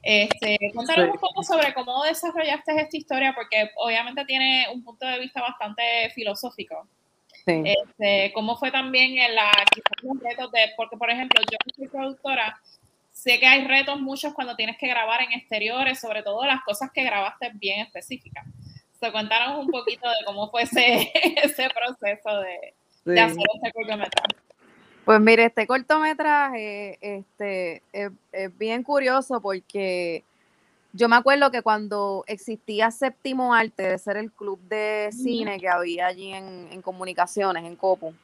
Este, 0.03 0.59
cuéntanos 0.75 1.15
un 1.15 1.19
poco 1.19 1.43
sobre 1.43 1.73
cómo 1.73 2.03
desarrollaste 2.05 2.79
esta 2.79 2.95
historia, 2.95 3.33
porque 3.35 3.71
obviamente 3.77 4.27
tiene 4.27 4.67
un 4.71 4.85
punto 4.85 5.07
de 5.07 5.19
vista 5.19 5.41
bastante 5.41 6.11
filosófico. 6.15 6.87
Este, 7.47 8.33
¿Cómo 8.35 8.57
fue 8.57 8.71
también 8.71 9.17
en 9.17 9.35
la, 9.35 9.51
los 10.03 10.21
retos 10.21 10.53
de, 10.53 10.73
porque 10.77 10.99
por 10.99 11.11
ejemplo, 11.11 11.41
yo 11.51 11.57
soy 11.75 11.89
productora, 11.89 12.61
sé 13.13 13.41
que 13.41 13.47
hay 13.47 13.65
retos 13.67 13.99
muchos 13.99 14.35
cuando 14.35 14.57
tienes 14.57 14.77
que 14.77 14.89
grabar 14.89 15.23
en 15.23 15.33
exteriores, 15.33 16.01
sobre 16.01 16.23
todo 16.23 16.45
las 16.45 16.63
cosas 16.65 16.91
que 16.93 17.03
grabaste 17.03 17.51
bien 17.55 17.81
específicas. 17.81 18.45
So, 19.05 19.13
cuéntanos 19.13 19.67
un 19.67 19.71
poquito 19.71 20.09
de 20.09 20.25
cómo 20.25 20.51
fue 20.51 20.63
ese, 20.63 21.13
ese 21.43 21.69
proceso 21.69 22.41
de, 22.41 22.75
de 23.05 23.21
hacer 23.21 23.45
este 23.55 23.73
cortometraje. 23.73 24.37
Pues 25.05 25.21
mire, 25.21 25.45
este 25.45 25.67
cortometraje 25.67 26.99
este, 27.03 27.83
es, 27.93 28.59
bien 28.59 28.83
curioso 28.83 29.43
porque 29.43 30.25
yo 30.95 31.11
me 31.11 31.17
acuerdo 31.17 31.51
que 31.51 31.61
cuando 31.61 32.25
existía 32.27 32.91
Séptimo 32.91 33.53
Arte, 33.53 33.83
de 33.83 33.99
ser 33.99 34.17
el 34.17 34.33
club 34.33 34.59
de 34.69 35.11
cine 35.13 35.61
que 35.61 35.69
había 35.69 36.07
allí 36.07 36.33
en, 36.33 36.81
comunicaciones, 36.81 37.65
en 37.65 37.77
Copu, 37.77 38.15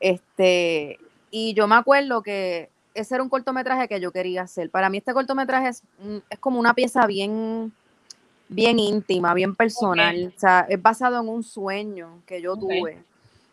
este, 0.00 0.98
y 1.30 1.54
yo 1.54 1.68
me 1.68 1.76
acuerdo 1.76 2.22
que 2.22 2.70
ese 2.94 3.14
era 3.14 3.22
un 3.22 3.28
cortometraje 3.28 3.86
que 3.86 4.00
yo 4.00 4.10
quería 4.10 4.42
hacer. 4.42 4.70
Para 4.70 4.90
mí 4.90 4.98
este 4.98 5.12
cortometraje 5.12 5.68
es, 5.68 5.84
es 6.28 6.38
como 6.40 6.58
una 6.58 6.74
pieza 6.74 7.06
bien, 7.06 7.72
bien 8.48 8.78
íntima, 8.78 9.34
bien 9.34 9.54
personal. 9.54 10.32
O 10.34 10.40
sea, 10.40 10.66
es 10.68 10.80
basado 10.80 11.20
en 11.20 11.28
un 11.28 11.42
sueño 11.42 12.22
que 12.26 12.40
yo 12.40 12.56
tuve 12.56 12.98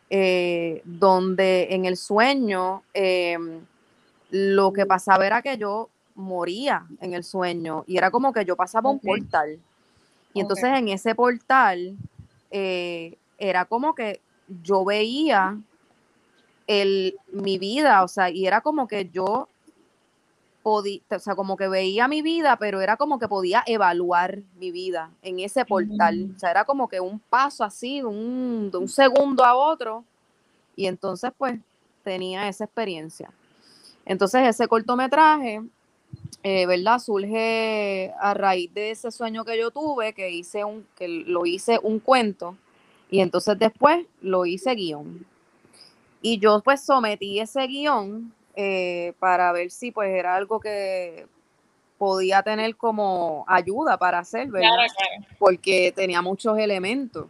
eh, 0.09 0.81
donde 0.85 1.67
en 1.71 1.85
el 1.85 1.97
sueño 1.97 2.83
em, 2.93 3.61
lo 4.29 4.71
que 4.71 4.85
pasaba 4.85 5.25
era 5.25 5.41
que 5.41 5.57
yo 5.57 5.89
moría 6.13 6.85
en 7.01 7.13
el 7.13 7.23
sueño 7.23 7.83
y 7.87 7.97
era 7.97 8.11
como 8.11 8.31
que 8.31 8.45
yo 8.45 8.55
pasaba 8.55 8.89
un 8.89 8.99
portal. 8.99 9.59
Y 10.33 10.41
entonces 10.41 10.65
en 10.65 10.89
ese 10.89 11.15
portal 11.15 11.97
eh, 12.51 13.17
era 13.37 13.65
como 13.65 13.95
que 13.95 14.21
yo 14.63 14.85
veía 14.85 15.57
el, 16.67 17.15
mi 17.31 17.57
vida, 17.57 18.03
o 18.03 18.07
sea, 18.07 18.29
y 18.29 18.45
era 18.45 18.61
como 18.61 18.87
que 18.87 19.09
yo 19.09 19.47
podía, 20.65 21.00
o 21.12 21.19
sea, 21.19 21.36
como 21.36 21.57
que 21.57 21.67
veía 21.67 22.07
mi 22.07 22.24
vida, 22.24 22.57
pero 22.57 22.81
era 22.81 22.98
como 22.98 23.19
que 23.19 23.27
podía 23.27 23.63
evaluar 23.67 24.39
mi 24.57 24.72
vida 24.72 25.12
en 25.22 25.39
ese 25.39 25.63
portal. 25.63 26.31
O 26.36 26.39
sea, 26.39 26.50
era 26.50 26.65
como 26.65 26.88
que 26.89 27.00
un 27.00 27.19
paso 27.19 27.63
así, 27.63 28.00
de 28.00 28.05
un, 28.05 28.72
de 28.72 28.79
un 28.79 28.88
segundo 28.88 29.45
a 29.45 29.53
otro. 29.53 30.03
Y 30.75 30.88
entonces, 30.88 31.31
pues, 31.38 31.60
tenía 32.03 32.48
esa 32.48 32.63
experiencia. 32.63 33.29
Entonces, 34.07 34.41
ese 34.48 34.67
cortometraje, 34.67 35.62
eh, 36.41 36.65
¿verdad? 36.65 36.98
Surge 36.98 38.12
a 38.19 38.34
raíz 38.34 38.74
de 38.74 38.89
ese 38.89 39.12
sueño 39.12 39.45
que 39.45 39.60
yo 39.60 39.69
tuve, 39.69 40.13
que 40.13 40.31
hice 40.31 40.63
un, 40.63 40.88
que 40.95 41.07
lo 41.07 41.45
hice 41.45 41.79
un 41.84 42.00
cuento, 42.00 42.57
y 43.12 43.19
entonces 43.19 43.60
después 43.60 44.07
lo 44.19 44.48
hice 44.48 44.74
guion. 44.74 45.27
Y 46.24 46.39
yo 46.39 46.60
pues 46.62 46.81
sometí 46.81 47.39
ese 47.39 47.67
guion 47.67 48.34
eh, 48.55 49.13
para 49.19 49.51
ver 49.51 49.71
si 49.71 49.91
pues 49.91 50.09
era 50.09 50.35
algo 50.35 50.59
que 50.59 51.27
podía 51.97 52.43
tener 52.43 52.75
como 52.75 53.45
ayuda 53.47 53.97
para 53.97 54.19
hacer, 54.19 54.50
¿verdad? 54.50 54.88
Porque 55.39 55.93
tenía 55.95 56.21
muchos 56.21 56.57
elementos 56.57 57.27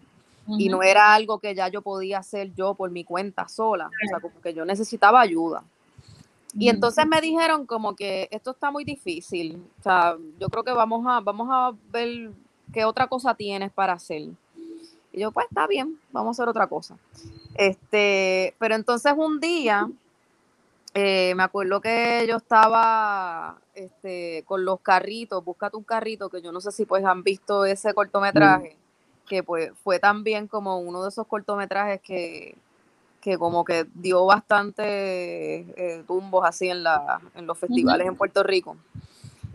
y 0.47 0.69
no 0.69 0.83
era 0.83 1.13
algo 1.13 1.39
que 1.39 1.55
ya 1.55 1.67
yo 1.69 1.81
podía 1.81 2.19
hacer 2.19 2.53
yo 2.53 2.75
por 2.75 2.91
mi 2.91 3.03
cuenta 3.03 3.47
sola, 3.47 3.87
o 3.87 4.07
sea, 4.07 4.19
como 4.19 4.39
que 4.41 4.53
yo 4.53 4.65
necesitaba 4.65 5.21
ayuda. 5.21 5.63
Y 6.57 6.69
entonces 6.69 7.05
me 7.05 7.19
dijeron 7.19 7.65
como 7.65 7.95
que 7.95 8.29
esto 8.31 8.51
está 8.51 8.71
muy 8.71 8.85
difícil, 8.85 9.61
o 9.79 9.83
sea, 9.83 10.15
yo 10.39 10.47
creo 10.49 10.63
que 10.63 10.71
vamos 10.71 11.05
a, 11.07 11.19
vamos 11.19 11.47
a 11.51 11.73
ver 11.91 12.31
qué 12.71 12.85
otra 12.85 13.07
cosa 13.07 13.33
tienes 13.35 13.71
para 13.71 13.93
hacer. 13.93 14.29
Y 15.11 15.19
yo, 15.19 15.31
pues 15.31 15.47
está 15.49 15.67
bien, 15.67 15.99
vamos 16.11 16.29
a 16.29 16.43
hacer 16.43 16.49
otra 16.49 16.67
cosa. 16.67 16.97
Este, 17.55 18.53
pero 18.59 18.75
entonces 18.75 19.13
un 19.15 19.39
día 19.39 19.89
eh, 20.97 21.35
me 21.35 21.43
acuerdo 21.43 21.81
que 21.81 22.25
yo 22.25 22.37
estaba 22.37 23.59
este, 23.73 24.43
con 24.45 24.63
los 24.63 24.79
carritos, 24.79 25.43
búscate 25.43 25.75
un 25.75 25.83
carrito, 25.83 26.29
que 26.29 26.41
yo 26.41 26.53
no 26.53 26.61
sé 26.61 26.71
si 26.71 26.85
pues 26.85 27.03
han 27.03 27.21
visto 27.21 27.65
ese 27.65 27.93
cortometraje, 27.93 28.77
que 29.27 29.43
pues 29.43 29.73
fue 29.83 29.99
también 29.99 30.47
como 30.47 30.79
uno 30.79 31.03
de 31.03 31.09
esos 31.09 31.27
cortometrajes 31.27 31.99
que, 31.99 32.55
que 33.19 33.37
como 33.37 33.65
que 33.65 33.85
dio 33.93 34.25
bastante 34.25 34.85
eh, 35.75 36.03
tumbos 36.07 36.45
así 36.45 36.69
en, 36.69 36.83
la, 36.83 37.19
en 37.35 37.45
los 37.45 37.57
festivales 37.57 38.07
en 38.07 38.15
Puerto 38.15 38.41
Rico. 38.41 38.77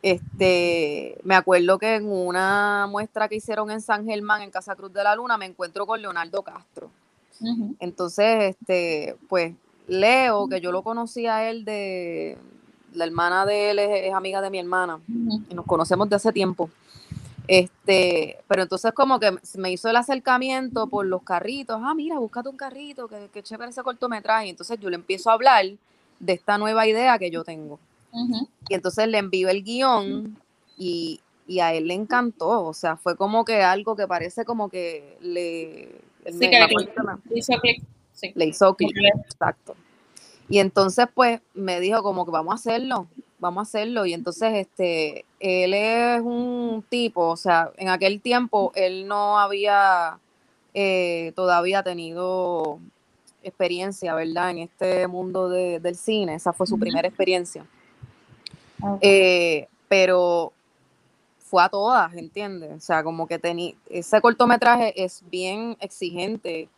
Este, 0.02 1.18
me 1.24 1.36
acuerdo 1.36 1.78
que 1.78 1.94
en 1.94 2.12
una 2.12 2.86
muestra 2.86 3.28
que 3.28 3.36
hicieron 3.36 3.70
en 3.70 3.80
San 3.80 4.04
Germán, 4.04 4.42
en 4.42 4.50
Casa 4.50 4.76
Cruz 4.76 4.92
de 4.92 5.02
la 5.02 5.16
Luna, 5.16 5.38
me 5.38 5.46
encuentro 5.46 5.86
con 5.86 6.02
Leonardo 6.02 6.42
Castro. 6.42 6.90
Entonces, 7.78 8.54
este, 8.54 9.16
pues 9.26 9.54
Leo, 9.90 10.48
que 10.48 10.60
yo 10.60 10.70
lo 10.70 10.82
conocí 10.82 11.26
a 11.26 11.50
él 11.50 11.64
de, 11.64 12.38
la 12.94 13.04
hermana 13.04 13.44
de 13.44 13.70
él 13.70 13.78
es, 13.80 14.14
amiga 14.14 14.40
de 14.40 14.50
mi 14.50 14.58
hermana 14.58 15.00
y 15.48 15.54
nos 15.54 15.66
conocemos 15.66 16.08
de 16.08 16.16
hace 16.16 16.32
tiempo. 16.32 16.70
Este, 17.48 18.38
pero 18.46 18.62
entonces 18.62 18.92
como 18.92 19.18
que 19.18 19.36
me 19.56 19.72
hizo 19.72 19.88
el 19.88 19.96
acercamiento 19.96 20.86
por 20.86 21.04
los 21.06 21.24
carritos, 21.24 21.80
ah, 21.82 21.94
mira, 21.94 22.18
búscate 22.20 22.48
un 22.48 22.56
carrito, 22.56 23.08
que, 23.08 23.28
que 23.32 23.42
chévere 23.42 23.70
ese 23.70 23.82
cortometraje. 23.82 24.46
Y 24.46 24.50
entonces 24.50 24.78
yo 24.78 24.88
le 24.88 24.94
empiezo 24.94 25.30
a 25.30 25.32
hablar 25.32 25.66
de 26.20 26.32
esta 26.32 26.58
nueva 26.58 26.86
idea 26.86 27.18
que 27.18 27.30
yo 27.30 27.42
tengo. 27.42 27.80
Y 28.68 28.74
entonces 28.74 29.08
le 29.08 29.18
envío 29.18 29.48
el 29.48 29.64
guion 29.64 30.36
y, 30.78 31.20
a 31.60 31.74
él 31.74 31.88
le 31.88 31.94
encantó, 31.94 32.64
o 32.64 32.72
sea, 32.72 32.96
fue 32.96 33.16
como 33.16 33.44
que 33.44 33.62
algo 33.62 33.96
que 33.96 34.06
parece 34.06 34.44
como 34.44 34.68
que 34.68 35.16
le... 35.20 36.00
Le 38.34 38.46
hizo 38.46 38.74
clic, 38.74 38.96
exacto. 39.24 39.74
Y 40.48 40.58
entonces, 40.58 41.06
pues, 41.14 41.40
me 41.54 41.78
dijo 41.80 42.02
como 42.02 42.24
que 42.24 42.32
vamos 42.32 42.52
a 42.52 42.54
hacerlo, 42.56 43.06
vamos 43.38 43.60
a 43.60 43.62
hacerlo. 43.62 44.04
Y 44.04 44.14
entonces, 44.14 44.52
este, 44.54 45.24
él 45.38 45.74
es 45.74 46.20
un 46.20 46.84
tipo, 46.88 47.28
o 47.28 47.36
sea, 47.36 47.70
en 47.76 47.88
aquel 47.88 48.20
tiempo 48.20 48.72
él 48.74 49.06
no 49.06 49.38
había 49.38 50.18
eh, 50.74 51.32
todavía 51.36 51.82
tenido 51.82 52.80
experiencia, 53.42 54.14
¿verdad? 54.14 54.50
En 54.50 54.58
este 54.58 55.06
mundo 55.06 55.48
del 55.48 55.96
cine, 55.96 56.34
esa 56.34 56.52
fue 56.52 56.66
su 56.66 56.78
primera 56.78 57.08
experiencia. 57.08 57.64
Eh, 59.00 59.68
pero 59.88 60.52
fue 61.38 61.62
a 61.62 61.68
todas, 61.68 62.14
¿entiendes? 62.14 62.72
O 62.76 62.80
sea, 62.80 63.02
como 63.02 63.26
que 63.26 63.38
tenía, 63.38 63.74
ese 63.88 64.20
cortometraje 64.20 65.02
es 65.02 65.22
bien 65.30 65.76
exigente 65.80 66.68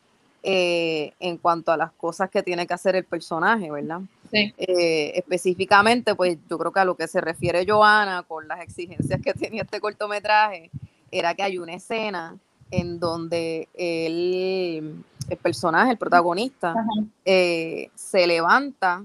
eh, 0.43 1.13
en 1.21 1.37
cuanto 1.39 1.71
a 1.71 1.77
las 1.77 1.93
cosas 1.93 2.29
que 2.29 2.43
tiene 2.43 2.67
que 2.67 2.75
hacer 2.75 2.97
el 2.97 3.05
personaje, 3.05 3.71
¿verdad? 3.71 4.01
Sí. 4.31 4.53
Eh, 4.59 5.13
específicamente, 5.15 6.15
pues 6.15 6.39
yo 6.51 6.59
creo 6.59 6.73
que 6.73 6.81
a 6.81 6.85
lo 6.85 6.97
que 6.97 7.07
se 7.07 7.21
refiere 7.21 7.65
Joana 7.67 8.25
con 8.25 8.49
las 8.49 8.61
exigencias 8.61 9.21
que 9.23 9.35
tenía 9.35 9.63
este 9.63 9.81
cortometraje, 9.81 10.71
era 11.11 11.35
que 11.35 11.43
hay 11.43 11.59
una 11.59 11.75
escena 11.75 12.37
en 12.73 12.99
donde 12.99 13.69
el, 13.75 15.05
el 15.29 15.37
personaje, 15.37 15.93
el 15.93 15.99
protagonista, 15.99 16.75
eh, 17.25 17.91
se 17.95 18.27
levanta 18.27 19.05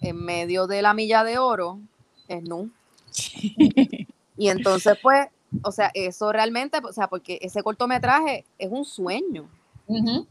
en 0.00 0.24
medio 0.24 0.66
de 0.66 0.82
la 0.82 0.94
milla 0.94 1.24
de 1.24 1.38
oro, 1.38 1.80
es 2.28 2.42
nu. 2.44 2.70
y 4.36 4.48
entonces, 4.48 4.96
pues, 5.02 5.26
o 5.62 5.72
sea, 5.72 5.90
eso 5.94 6.32
realmente, 6.32 6.78
o 6.82 6.92
sea, 6.92 7.08
porque 7.08 7.38
ese 7.42 7.62
cortometraje 7.62 8.44
es 8.58 8.70
un 8.70 8.84
sueño. 8.84 9.48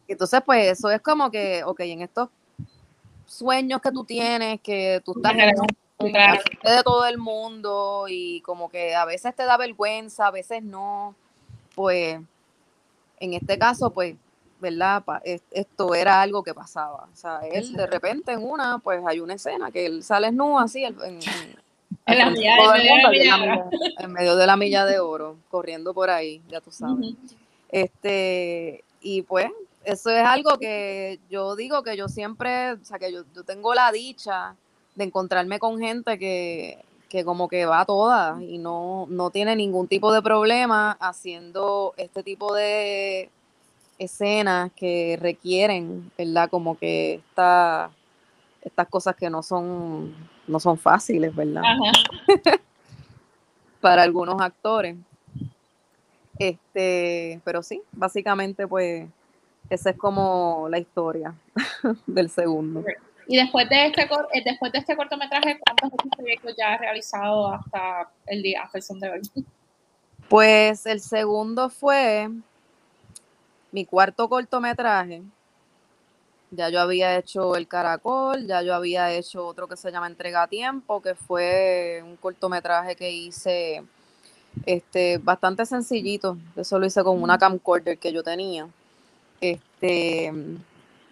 Entonces, 0.08 0.42
pues 0.46 0.72
eso 0.78 0.92
es 0.92 1.02
como 1.02 1.32
que, 1.32 1.64
ok, 1.64 1.80
en 1.82 2.02
estos 2.04 2.30
sueños 3.26 3.82
que 3.82 3.92
tú 3.92 4.04
tienes, 4.04 4.62
que 4.62 5.02
tú 5.04 5.14
estás 5.16 5.34
en 5.34 5.56
de 6.00 6.84
todo 6.84 7.06
el 7.08 7.18
mundo 7.18 8.06
y 8.08 8.42
como 8.42 8.70
que 8.70 8.94
a 8.94 9.06
veces 9.06 9.36
te 9.36 9.44
da 9.44 9.58
vergüenza, 9.58 10.28
a 10.28 10.32
veces 10.32 10.62
no, 10.64 11.16
pues 11.74 12.20
en 13.20 13.34
este 13.34 13.58
caso, 13.58 13.90
pues, 13.92 14.16
¿verdad? 14.60 15.04
Esto 15.52 15.96
era 15.96 16.22
algo 16.22 16.44
que 16.44 16.54
pasaba. 16.54 17.08
O 17.12 17.16
sea, 17.16 17.40
él 17.52 17.74
de 17.74 17.88
repente 17.88 18.32
en 18.34 18.44
una, 18.44 18.80
pues 18.80 19.02
hay 19.06 19.20
una 19.20 19.34
escena 19.34 19.72
que 19.72 19.86
él 19.86 20.04
sale 20.04 20.32
nu 20.32 20.60
así 20.60 20.84
en, 20.84 20.96
en, 21.04 21.20
en, 22.06 22.34
medio 24.12 24.36
de 24.36 24.48
la 24.48 24.56
milla 24.56 24.86
de 24.86 25.00
oro, 25.00 25.38
corriendo 25.50 25.94
por 25.94 26.10
ahí, 26.10 26.42
ya 26.48 26.62
tú 26.62 26.72
sabes. 26.72 27.16
Este, 27.70 28.84
y 29.02 29.22
pues 29.22 29.50
eso 29.84 30.10
es 30.10 30.26
algo 30.26 30.58
que 30.58 31.20
yo 31.30 31.56
digo 31.56 31.84
que 31.84 31.96
yo 31.96 32.10
siempre, 32.10 32.74
o 32.74 32.84
sea, 32.84 33.00
que 33.00 33.12
yo, 33.12 33.24
tengo 33.46 33.74
la 33.74 33.92
dicha 33.92 34.56
de 34.96 35.06
encontrarme 35.06 35.60
con 35.60 35.80
gente 35.80 36.20
que, 36.20 36.84
que 37.08 37.24
como 37.24 37.48
que 37.48 37.66
va 37.66 37.86
toda 37.86 38.42
y 38.42 38.58
no, 38.58 39.06
no 39.10 39.30
tiene 39.30 39.56
ningún 39.56 39.88
tipo 39.88 40.12
de 40.12 40.22
problema 40.22 40.98
haciendo 41.00 41.94
este 41.98 42.22
tipo 42.24 42.54
de 42.54 43.30
escenas 43.98 44.72
que 44.76 45.18
requieren, 45.22 46.12
¿verdad? 46.18 46.50
Como 46.50 46.78
que 46.78 47.16
esta, 47.16 47.90
estas 48.62 48.88
cosas 48.90 49.16
que 49.16 49.30
no 49.30 49.42
son, 49.42 50.14
no 50.48 50.60
son 50.60 50.78
fáciles, 50.78 51.36
¿verdad? 51.36 51.64
Para 53.82 54.04
algunos 54.04 54.42
actores. 54.42 54.98
Este, 56.40 57.42
pero 57.44 57.64
sí, 57.64 57.82
básicamente 57.92 58.68
pues 58.68 59.08
esa 59.70 59.90
es 59.90 59.98
como 59.98 60.68
la 60.70 60.80
historia 60.80 61.34
del 62.06 62.30
segundo. 62.30 62.84
Y 63.28 63.38
después 63.38 63.68
de 63.70 63.88
este 63.88 64.04
eh, 64.04 64.42
después 64.46 64.72
de 64.72 64.80
este 64.80 64.96
cortometraje, 64.96 65.60
¿cuántos 65.60 65.94
otros 65.94 66.14
proyectos 66.16 66.56
ya 66.58 66.74
has 66.74 66.80
realizado 66.80 67.52
hasta 67.52 68.10
el 68.26 68.42
día, 68.42 68.62
hasta 68.64 68.78
el 68.78 68.84
son 68.84 69.00
de 69.00 69.10
hoy? 69.10 69.22
Pues 70.30 70.86
el 70.86 71.02
segundo 71.02 71.70
fue 71.70 72.30
mi 73.72 73.86
cuarto 73.86 74.30
cortometraje. 74.30 75.24
Ya 76.52 76.70
yo 76.70 76.80
había 76.80 77.18
hecho 77.18 77.58
El 77.58 77.68
Caracol, 77.68 78.48
ya 78.48 78.62
yo 78.62 78.74
había 78.74 79.12
hecho 79.12 79.46
otro 79.46 79.68
que 79.68 79.76
se 79.76 79.92
llama 79.92 80.08
Entrega 80.08 80.44
a 80.44 80.48
Tiempo, 80.48 81.02
que 81.02 81.14
fue 81.14 82.02
un 82.06 82.16
cortometraje 82.16 82.96
que 82.96 83.12
hice 83.12 83.84
este, 84.66 85.18
bastante 85.18 85.66
sencillito. 85.66 86.38
Eso 86.56 86.80
lo 86.80 86.86
hice 86.86 87.04
con 87.04 87.22
una 87.22 87.38
camcorder 87.38 87.98
que 87.98 88.12
yo 88.12 88.24
tenía. 88.24 88.68
Este, 89.42 90.32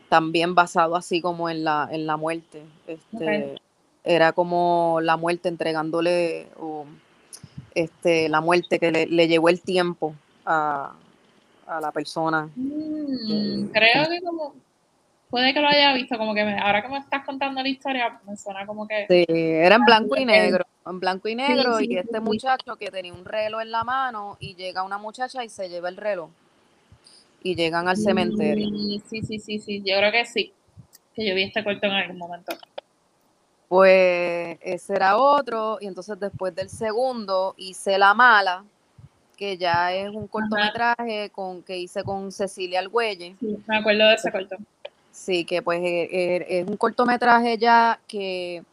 también 0.10 0.56
basado 0.56 0.96
así 0.96 1.22
como 1.22 1.50
en 1.50 1.64
la, 1.64 1.88
en 1.92 2.08
la 2.08 2.18
muerte. 2.18 2.64
Este, 2.88 3.56
Era 4.04 4.34
como 4.34 5.00
la 5.02 5.18
muerte 5.18 5.50
entregándole 5.50 6.48
este, 7.74 8.30
la 8.30 8.42
muerte 8.42 8.80
que 8.80 8.92
le, 8.92 9.06
le 9.08 9.28
llevó 9.28 9.50
el 9.50 9.62
tiempo 9.62 10.16
a, 10.46 10.94
a 11.68 11.82
la 11.82 11.92
persona. 11.92 12.50
Mm, 12.56 13.66
creo 13.66 14.10
que 14.10 14.22
como 14.22 14.54
puede 15.30 15.54
que 15.54 15.60
lo 15.60 15.68
haya 15.68 15.94
visto, 15.94 16.18
como 16.18 16.34
que 16.34 16.42
ahora 16.42 16.82
que 16.82 16.88
me 16.88 16.98
estás 16.98 17.26
contando 17.26 17.62
la 17.62 17.68
historia, 17.68 18.20
me 18.26 18.38
suena 18.38 18.66
como 18.66 18.88
que... 18.88 19.06
Sí, 19.10 19.26
era 19.28 19.76
en 19.76 19.84
blanco 19.84 20.16
y 20.16 20.26
negro, 20.26 20.66
en 20.86 21.00
blanco 21.00 21.28
y 21.28 21.36
negro, 21.36 21.80
y 21.80 21.98
este 21.98 22.20
muchacho 22.20 22.76
que 22.76 22.92
tenía 22.92 23.14
un 23.14 23.26
reloj 23.26 23.62
en 23.62 23.72
la 23.72 23.84
mano 23.84 24.38
y 24.40 24.56
llega 24.56 24.84
una 24.84 24.98
muchacha 24.98 25.44
y 25.44 25.50
se 25.50 25.70
lleva 25.70 25.90
el 25.90 25.98
reloj 25.98 26.30
y 27.44 27.56
llegan 27.56 27.88
al 27.88 27.98
cementerio. 27.98 28.70
Sí, 29.08 29.22
sí, 29.22 29.40
sí, 29.40 29.60
sí, 29.60 29.84
yo 29.86 29.98
creo 29.98 30.12
que 30.12 30.26
sí, 30.26 30.54
que 31.14 31.28
yo 31.28 31.36
vi 31.36 31.44
este 31.44 31.64
corto 31.64 31.86
en 31.86 31.94
algún 31.94 32.18
momento. 32.18 32.56
Pues 33.68 34.58
ese 34.62 34.94
era 34.94 35.18
otro, 35.18 35.78
y 35.82 35.88
entonces 35.88 36.20
después 36.20 36.56
del 36.56 36.70
segundo 36.70 37.56
hice 37.58 37.98
La 37.98 38.14
Mala, 38.14 38.64
que 39.36 39.58
ya 39.58 39.94
es 39.94 40.10
un 40.10 40.28
cortometraje 40.28 41.30
con 41.32 41.62
que 41.62 41.78
hice 41.78 42.04
con 42.04 42.32
Cecilia 42.32 42.80
Argüelle. 42.80 43.36
Sí, 43.40 43.58
me 43.68 43.78
acuerdo 43.78 44.08
de 44.08 44.16
ese 44.16 44.32
corto. 44.32 44.56
Sí, 45.12 45.46
que 45.46 45.62
pues 45.62 45.80
eh, 45.82 46.10
eh, 46.12 46.46
es 46.50 46.68
un 46.68 46.78
cortometraje 46.78 47.58
ya 47.58 48.00
que 48.08 48.64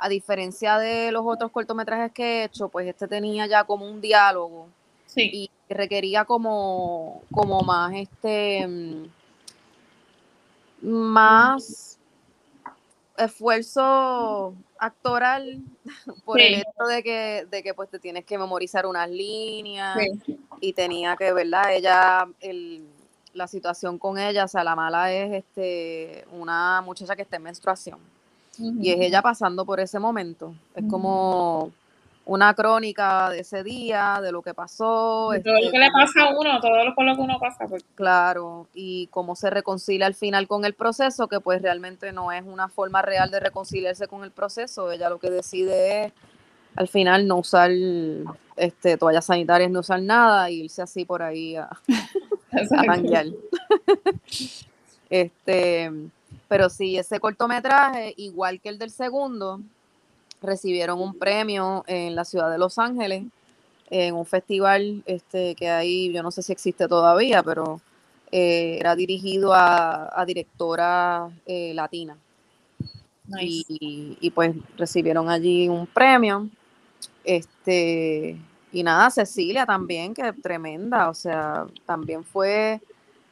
a 0.00 0.08
diferencia 0.08 0.78
de 0.78 1.12
los 1.12 1.22
otros 1.26 1.50
cortometrajes 1.50 2.12
que 2.12 2.22
he 2.22 2.44
hecho, 2.44 2.68
pues 2.68 2.86
este 2.86 3.06
tenía 3.06 3.46
ya 3.46 3.64
como 3.64 3.86
un 3.88 4.00
diálogo. 4.00 4.68
Sí. 5.06 5.30
Y 5.32 5.50
requería 5.74 6.24
como, 6.24 7.22
como 7.30 7.60
más 7.60 7.92
este 7.94 8.66
mm, 8.66 9.04
más 10.82 11.98
esfuerzo 13.18 14.54
actoral 14.78 15.60
por 16.24 16.40
el 16.40 16.54
hecho 16.54 16.84
de 16.88 17.02
que, 17.02 17.46
de 17.50 17.62
que 17.62 17.74
pues 17.74 17.90
te 17.90 17.98
tienes 17.98 18.24
que 18.24 18.38
memorizar 18.38 18.86
unas 18.86 19.10
líneas 19.10 19.98
y 20.60 20.72
tenía 20.72 21.16
que, 21.16 21.32
¿verdad? 21.32 21.74
Ella, 21.74 22.26
el, 22.40 22.88
la 23.34 23.46
situación 23.46 23.98
con 23.98 24.18
ella, 24.18 24.44
o 24.44 24.48
sea, 24.48 24.64
la 24.64 24.74
mala 24.74 25.12
es 25.12 25.32
este 25.32 26.24
una 26.32 26.80
muchacha 26.80 27.14
que 27.14 27.22
está 27.22 27.36
en 27.36 27.42
menstruación. 27.42 28.19
Y 28.60 28.90
es 28.90 29.00
ella 29.00 29.22
pasando 29.22 29.64
por 29.64 29.80
ese 29.80 29.98
momento. 29.98 30.54
Es 30.74 30.84
como 30.90 31.72
una 32.26 32.54
crónica 32.54 33.30
de 33.30 33.40
ese 33.40 33.64
día, 33.64 34.20
de 34.22 34.30
lo 34.30 34.42
que 34.42 34.54
pasó. 34.54 35.30
todo 35.42 35.52
lo 35.52 35.58
este, 35.58 35.70
que 35.72 35.78
le 35.78 35.90
pasa 35.90 36.22
a 36.22 36.38
uno, 36.38 36.60
todo 36.60 36.84
lo 36.84 36.94
por 36.94 37.04
lo 37.04 37.16
que 37.16 37.22
uno 37.22 37.38
pasa. 37.40 37.66
Pues. 37.66 37.84
Claro, 37.94 38.68
y 38.74 39.08
cómo 39.08 39.34
se 39.34 39.50
reconcilia 39.50 40.06
al 40.06 40.14
final 40.14 40.46
con 40.46 40.64
el 40.64 40.74
proceso, 40.74 41.26
que 41.28 41.40
pues 41.40 41.60
realmente 41.62 42.12
no 42.12 42.30
es 42.30 42.44
una 42.44 42.68
forma 42.68 43.02
real 43.02 43.30
de 43.30 43.40
reconciliarse 43.40 44.06
con 44.06 44.22
el 44.22 44.30
proceso. 44.30 44.92
Ella 44.92 45.10
lo 45.10 45.18
que 45.18 45.30
decide 45.30 46.04
es 46.04 46.12
al 46.76 46.88
final 46.88 47.26
no 47.26 47.38
usar 47.38 47.70
este, 48.56 48.96
toallas 48.96 49.24
sanitarias, 49.24 49.70
no 49.70 49.80
usar 49.80 50.00
nada, 50.00 50.50
y 50.50 50.62
irse 50.62 50.82
así 50.82 51.04
por 51.04 51.22
ahí 51.22 51.56
a, 51.56 51.68
a 52.52 53.24
este, 55.10 55.90
pero 56.50 56.68
sí, 56.68 56.98
ese 56.98 57.20
cortometraje, 57.20 58.12
igual 58.16 58.60
que 58.60 58.70
el 58.70 58.76
del 58.76 58.90
segundo, 58.90 59.60
recibieron 60.42 61.00
un 61.00 61.16
premio 61.16 61.84
en 61.86 62.16
la 62.16 62.24
ciudad 62.24 62.50
de 62.50 62.58
Los 62.58 62.76
Ángeles, 62.76 63.22
en 63.88 64.16
un 64.16 64.26
festival 64.26 65.04
este, 65.06 65.54
que 65.54 65.70
ahí, 65.70 66.12
yo 66.12 66.24
no 66.24 66.32
sé 66.32 66.42
si 66.42 66.50
existe 66.50 66.88
todavía, 66.88 67.44
pero 67.44 67.80
eh, 68.32 68.78
era 68.80 68.96
dirigido 68.96 69.54
a, 69.54 70.10
a 70.20 70.26
directora 70.26 71.30
eh, 71.46 71.72
latina. 71.72 72.16
Y, 73.40 74.18
y, 74.20 74.30
pues 74.30 74.56
recibieron 74.76 75.28
allí 75.28 75.68
un 75.68 75.86
premio. 75.86 76.48
Este, 77.22 78.36
y 78.72 78.82
nada, 78.82 79.08
Cecilia 79.10 79.66
también, 79.66 80.14
que 80.14 80.32
tremenda, 80.32 81.10
o 81.10 81.14
sea, 81.14 81.68
también 81.86 82.24
fue 82.24 82.80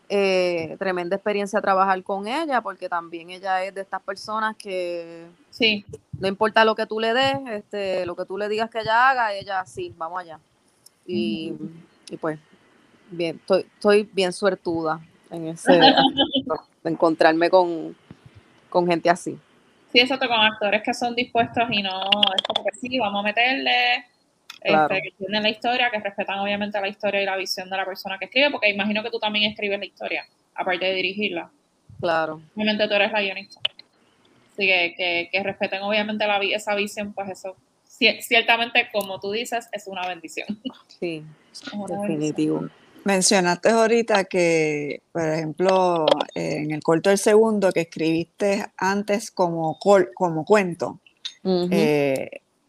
eh, 0.09 0.77
tremenda 0.79 1.17
experiencia 1.17 1.61
trabajar 1.61 2.03
con 2.03 2.27
ella, 2.27 2.61
porque 2.63 2.89
también 2.89 3.31
ella 3.31 3.65
es 3.65 3.75
de 3.75 3.83
estas 3.83 4.03
personas 4.03 4.57
que 4.57 5.27
sí. 5.51 5.85
no 6.19 6.29
importa 6.29 6.65
lo 6.65 6.75
que 6.75 6.87
tú 6.87 6.99
le 6.99 7.13
des, 7.13 7.37
este, 7.51 8.07
lo 8.07 8.17
que 8.17 8.25
tú 8.25 8.39
le 8.39 8.49
digas 8.49 8.71
que 8.71 8.81
ella 8.81 9.11
haga, 9.11 9.35
ella 9.35 9.65
sí, 9.67 9.95
vamos 9.97 10.21
allá. 10.21 10.39
Y, 11.07 11.55
pues, 12.21 12.39
bien, 13.11 13.37
estoy, 13.37 13.67
estoy 13.75 14.09
bien 14.13 14.33
suertuda 14.33 15.01
en 15.31 15.49
ese 15.49 15.73
de 16.85 16.91
encontrarme 16.91 17.51
con, 17.51 17.97
con 18.69 18.87
gente 18.87 19.11
así. 19.11 19.39
Sí, 19.93 20.01
eso 20.01 20.19
con 20.19 20.31
actores 20.33 20.83
que 20.83 20.93
son 20.93 21.15
dispuestos 21.15 21.65
y 21.71 21.83
no 21.83 22.01
es 22.37 22.43
como 22.43 22.65
que 22.65 22.79
sí, 22.79 22.99
vamos 22.99 23.21
a 23.21 23.23
meterle 23.23 24.05
este, 24.61 25.03
que 25.03 25.09
entienden 25.09 25.43
la 25.43 25.51
historia, 25.51 25.91
que 25.91 26.01
respetan 26.01 26.39
obviamente 26.39 26.81
la 26.81 26.89
historia 26.89 27.23
y 27.23 27.27
la 27.27 27.37
visión 27.37 27.71
de 27.71 27.77
la 27.77 27.85
persona 27.85 28.19
que 28.19 28.27
escribe, 28.27 28.51
porque 28.51 28.71
imagino 28.71 29.03
que 29.03 29.11
tú 29.11 29.19
también 29.19 29.51
escribes 29.51 29.79
la 29.79 29.87
historia, 29.87 30.27
aparte 30.55 30.87
de 30.87 30.95
dirigirla. 30.95 31.51
Claro. 32.01 32.41
Obviamente 32.55 32.87
tú 32.89 32.95
eres 32.95 33.13
la 33.13 33.21
guionista. 33.21 33.61
Así 34.53 34.67
que, 34.67 35.29
que, 35.31 35.43
respeten 35.43 35.83
obviamente 35.83 36.27
la, 36.27 36.39
esa 36.39 36.75
visión, 36.75 37.13
pues 37.13 37.29
eso, 37.31 37.57
ciertamente, 38.21 38.89
como 38.93 39.21
tú 39.21 39.31
dices, 39.31 39.69
es 39.73 39.87
una 39.87 40.07
bendición. 40.07 40.49
Sí, 40.99 41.23
definitivo. 41.89 42.69
Mencionaste 43.05 43.71
ahorita 43.71 44.25
que, 44.25 45.03
por 45.13 45.23
ejemplo, 45.23 46.07
en 46.35 46.73
el 46.73 46.83
corto 46.83 47.09
del 47.09 47.19
segundo 47.19 47.73
que 47.73 47.83
escribiste 47.83 48.67
antes 48.77 49.31
como, 49.31 49.79
como 50.15 50.45
cuento, 50.45 51.01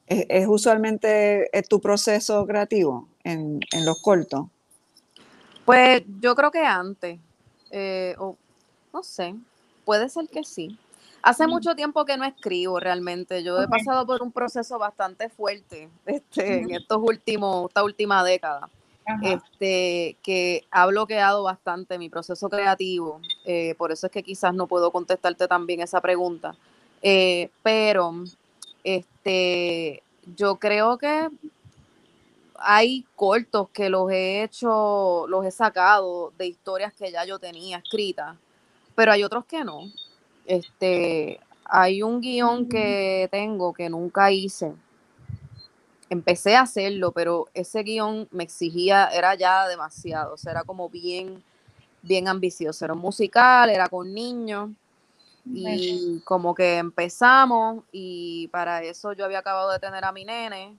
¿Es, 0.09 0.47
usualmente 0.47 1.49
tu 1.69 1.79
proceso 1.79 2.45
creativo 2.47 3.07
en, 3.23 3.59
los 3.85 4.01
cortos? 4.01 4.47
Pues 5.65 6.01
yo 6.19 6.35
creo 6.35 6.49
que 6.49 6.65
antes, 6.65 7.19
eh, 7.69 8.15
no 8.91 9.03
sé, 9.03 9.35
puede 9.85 10.09
ser 10.09 10.27
que 10.27 10.43
sí. 10.43 10.77
Hace 11.21 11.45
mm. 11.45 11.49
mucho 11.49 11.75
tiempo 11.75 12.05
que 12.05 12.17
no 12.17 12.25
escribo 12.25 12.79
realmente. 12.79 13.43
Yo 13.43 13.61
he 13.61 13.67
pasado 13.67 14.05
por 14.05 14.23
un 14.23 14.31
proceso 14.31 14.79
bastante 14.79 15.29
fuerte 15.29 15.89
este, 16.05 16.61
en 16.61 16.71
estos 16.71 16.97
últimos, 17.01 17.67
esta 17.69 17.83
última 17.83 18.23
década. 18.23 18.69
Este, 19.23 20.17
que 20.21 20.65
ha 20.69 20.85
bloqueado 20.85 21.41
bastante 21.41 21.97
mi 21.97 22.09
proceso 22.09 22.47
creativo. 22.47 23.19
Eh, 23.43 23.73
por 23.75 23.91
eso 23.91 24.05
es 24.05 24.11
que 24.11 24.21
quizás 24.21 24.53
no 24.53 24.67
puedo 24.67 24.91
contestarte 24.91 25.47
también 25.47 25.81
esa 25.81 25.99
pregunta. 25.99 26.55
Eh, 27.01 27.49
pero 27.63 28.13
este, 28.83 30.03
yo 30.35 30.55
creo 30.57 30.97
que 30.97 31.29
hay 32.55 33.05
cortos 33.15 33.69
que 33.69 33.89
los 33.89 34.11
he 34.11 34.43
hecho, 34.43 35.25
los 35.27 35.45
he 35.45 35.51
sacado 35.51 36.33
de 36.37 36.47
historias 36.47 36.93
que 36.93 37.11
ya 37.11 37.25
yo 37.25 37.39
tenía 37.39 37.77
escritas, 37.77 38.35
pero 38.95 39.11
hay 39.11 39.23
otros 39.23 39.45
que 39.45 39.63
no. 39.63 39.81
Este, 40.45 41.39
hay 41.65 42.01
un 42.01 42.21
guion 42.21 42.67
que 42.67 43.27
tengo 43.31 43.73
que 43.73 43.89
nunca 43.89 44.31
hice. 44.31 44.73
Empecé 46.09 46.55
a 46.55 46.61
hacerlo, 46.61 47.11
pero 47.11 47.47
ese 47.53 47.83
guion 47.83 48.27
me 48.31 48.43
exigía, 48.43 49.07
era 49.07 49.35
ya 49.35 49.67
demasiado, 49.67 50.33
o 50.33 50.37
sea, 50.37 50.51
era 50.51 50.63
como 50.63 50.89
bien, 50.89 51.43
bien 52.01 52.27
ambicioso. 52.27 52.83
Era 52.83 52.95
musical, 52.95 53.69
era 53.69 53.87
con 53.87 54.13
niños 54.13 54.71
Y 55.51 56.21
como 56.25 56.53
que 56.53 56.77
empezamos 56.77 57.83
y 57.91 58.47
para 58.49 58.83
eso 58.83 59.13
yo 59.13 59.25
había 59.25 59.39
acabado 59.39 59.71
de 59.71 59.79
tener 59.79 60.05
a 60.05 60.11
mi 60.11 60.23
nene 60.23 60.77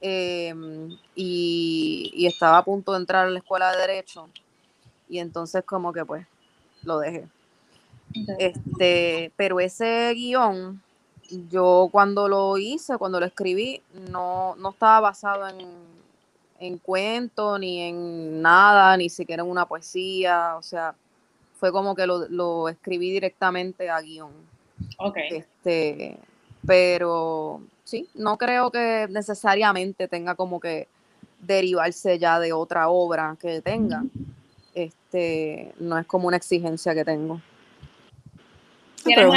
em, 0.00 0.96
y, 1.14 2.26
estaba 2.26 2.58
a 2.58 2.64
punto 2.64 2.92
de 2.92 2.98
entrar 2.98 3.26
a 3.26 3.30
la 3.30 3.38
escuela 3.38 3.72
de 3.72 3.78
derecho 3.78 4.28
y 5.08 5.18
entonces 5.18 5.64
como 5.64 5.92
que 5.92 6.04
pues 6.04 6.26
lo 6.82 6.98
dejé. 6.98 7.26
Este, 8.38 9.32
pero 9.36 9.60
ese 9.60 10.12
guion, 10.14 10.82
yo 11.50 11.88
cuando 11.90 12.28
lo 12.28 12.58
hice, 12.58 12.98
cuando 12.98 13.18
lo 13.18 13.26
escribí, 13.26 13.80
no, 14.10 14.54
no 14.56 14.70
estaba 14.70 15.00
basado 15.00 15.48
en, 15.48 15.66
en 16.58 16.78
cuento, 16.78 17.58
ni 17.58 17.80
en 17.80 18.42
nada, 18.42 18.94
ni 18.96 19.08
siquiera 19.08 19.42
en 19.42 19.50
una 19.50 19.66
poesía, 19.66 20.56
o 20.58 20.62
sea, 20.62 20.94
fue 21.62 21.70
como 21.70 21.94
que 21.94 22.08
lo, 22.08 22.68
escribí 22.68 23.12
directamente 23.12 23.88
a 23.88 24.00
guion. 24.00 24.32
Ok. 24.98 25.16
Este, 25.30 26.18
pero 26.66 27.62
sí, 27.84 28.08
no 28.14 28.36
creo 28.36 28.72
que 28.72 29.06
necesariamente 29.08 30.08
tenga 30.08 30.34
como 30.34 30.58
que 30.58 30.88
derivarse 31.38 32.18
ya 32.18 32.40
de 32.40 32.52
otra 32.52 32.88
obra 32.88 33.36
que 33.40 33.60
tenga. 33.60 34.02
Este, 34.74 35.72
no 35.78 35.96
es 36.00 36.06
como 36.06 36.26
una 36.26 36.36
exigencia 36.36 36.96
que 36.96 37.04
tengo. 37.04 37.40
¿Tienes, 39.04 39.28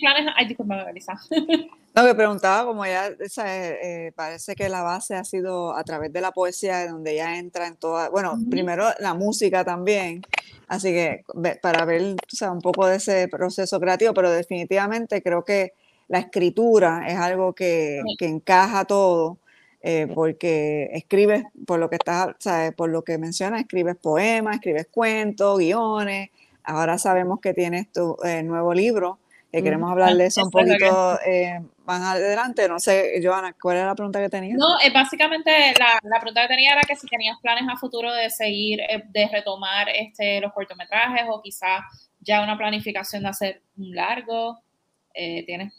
planes? 0.00 0.32
Ay, 0.34 0.46
disculpa. 0.48 0.84
No, 1.94 2.04
me 2.04 2.14
preguntaba, 2.14 2.64
como 2.64 2.86
ya 2.86 3.08
eh, 3.08 4.12
parece 4.14 4.54
que 4.54 4.68
la 4.68 4.82
base 4.82 5.16
ha 5.16 5.24
sido 5.24 5.74
a 5.74 5.82
través 5.82 6.12
de 6.12 6.20
la 6.20 6.30
poesía, 6.30 6.88
donde 6.88 7.16
ya 7.16 7.38
entra 7.38 7.66
en 7.66 7.74
toda, 7.74 8.08
bueno, 8.08 8.38
primero 8.48 8.84
la 9.00 9.14
música 9.14 9.64
también, 9.64 10.22
así 10.68 10.92
que 10.92 11.24
para 11.60 11.84
ver 11.84 12.02
un 12.02 12.60
poco 12.60 12.86
de 12.86 12.96
ese 12.96 13.28
proceso 13.28 13.80
creativo, 13.80 14.14
pero 14.14 14.30
definitivamente 14.30 15.22
creo 15.22 15.44
que 15.44 15.72
la 16.08 16.20
escritura 16.20 17.04
es 17.06 17.16
algo 17.16 17.54
que, 17.54 18.00
encaja 18.20 18.84
todo, 18.84 19.38
eh, 19.82 20.06
porque 20.14 20.90
escribes, 20.92 21.44
por 21.66 21.78
lo 21.78 21.88
que 21.88 21.96
estás, 21.96 22.34
¿sabes? 22.38 22.72
por 22.74 22.90
lo 22.90 23.02
que 23.02 23.18
mencionas, 23.18 23.60
escribes 23.60 23.96
poemas, 23.96 24.56
escribes 24.56 24.86
cuentos, 24.90 25.58
guiones, 25.58 26.30
ahora 26.64 26.98
sabemos 26.98 27.40
que 27.40 27.54
tienes 27.54 27.90
tu 27.92 28.16
eh, 28.24 28.42
nuevo 28.42 28.74
libro, 28.74 29.18
que 29.50 29.62
queremos 29.62 29.90
hablar 29.90 30.14
de 30.14 30.26
eso 30.26 30.44
un 30.44 30.50
poquito 30.50 31.18
eh, 31.88 32.00
más 32.00 32.16
adelante. 32.16 32.68
No 32.68 32.78
sé, 32.78 33.20
Joana, 33.22 33.54
¿cuál 33.60 33.78
era 33.78 33.86
la 33.86 33.94
pregunta 33.94 34.20
que 34.20 34.28
tenías? 34.28 34.58
No, 34.58 34.78
eh, 34.80 34.92
básicamente 34.92 35.50
la, 35.78 35.98
la, 36.02 36.20
pregunta 36.20 36.42
que 36.42 36.48
tenía 36.48 36.72
era 36.72 36.82
que 36.82 36.96
si 36.96 37.06
tenías 37.06 37.38
planes 37.40 37.64
a 37.68 37.76
futuro 37.76 38.12
de 38.12 38.30
seguir, 38.30 38.80
eh, 38.80 39.02
de 39.08 39.28
retomar 39.28 39.88
este, 39.88 40.40
los 40.40 40.52
cortometrajes 40.52 41.24
o 41.28 41.40
quizás 41.42 41.80
ya 42.20 42.42
una 42.42 42.56
planificación 42.56 43.22
de 43.22 43.28
hacer 43.28 43.62
un 43.76 43.94
largo. 43.94 44.60
¿tienes, 45.14 45.74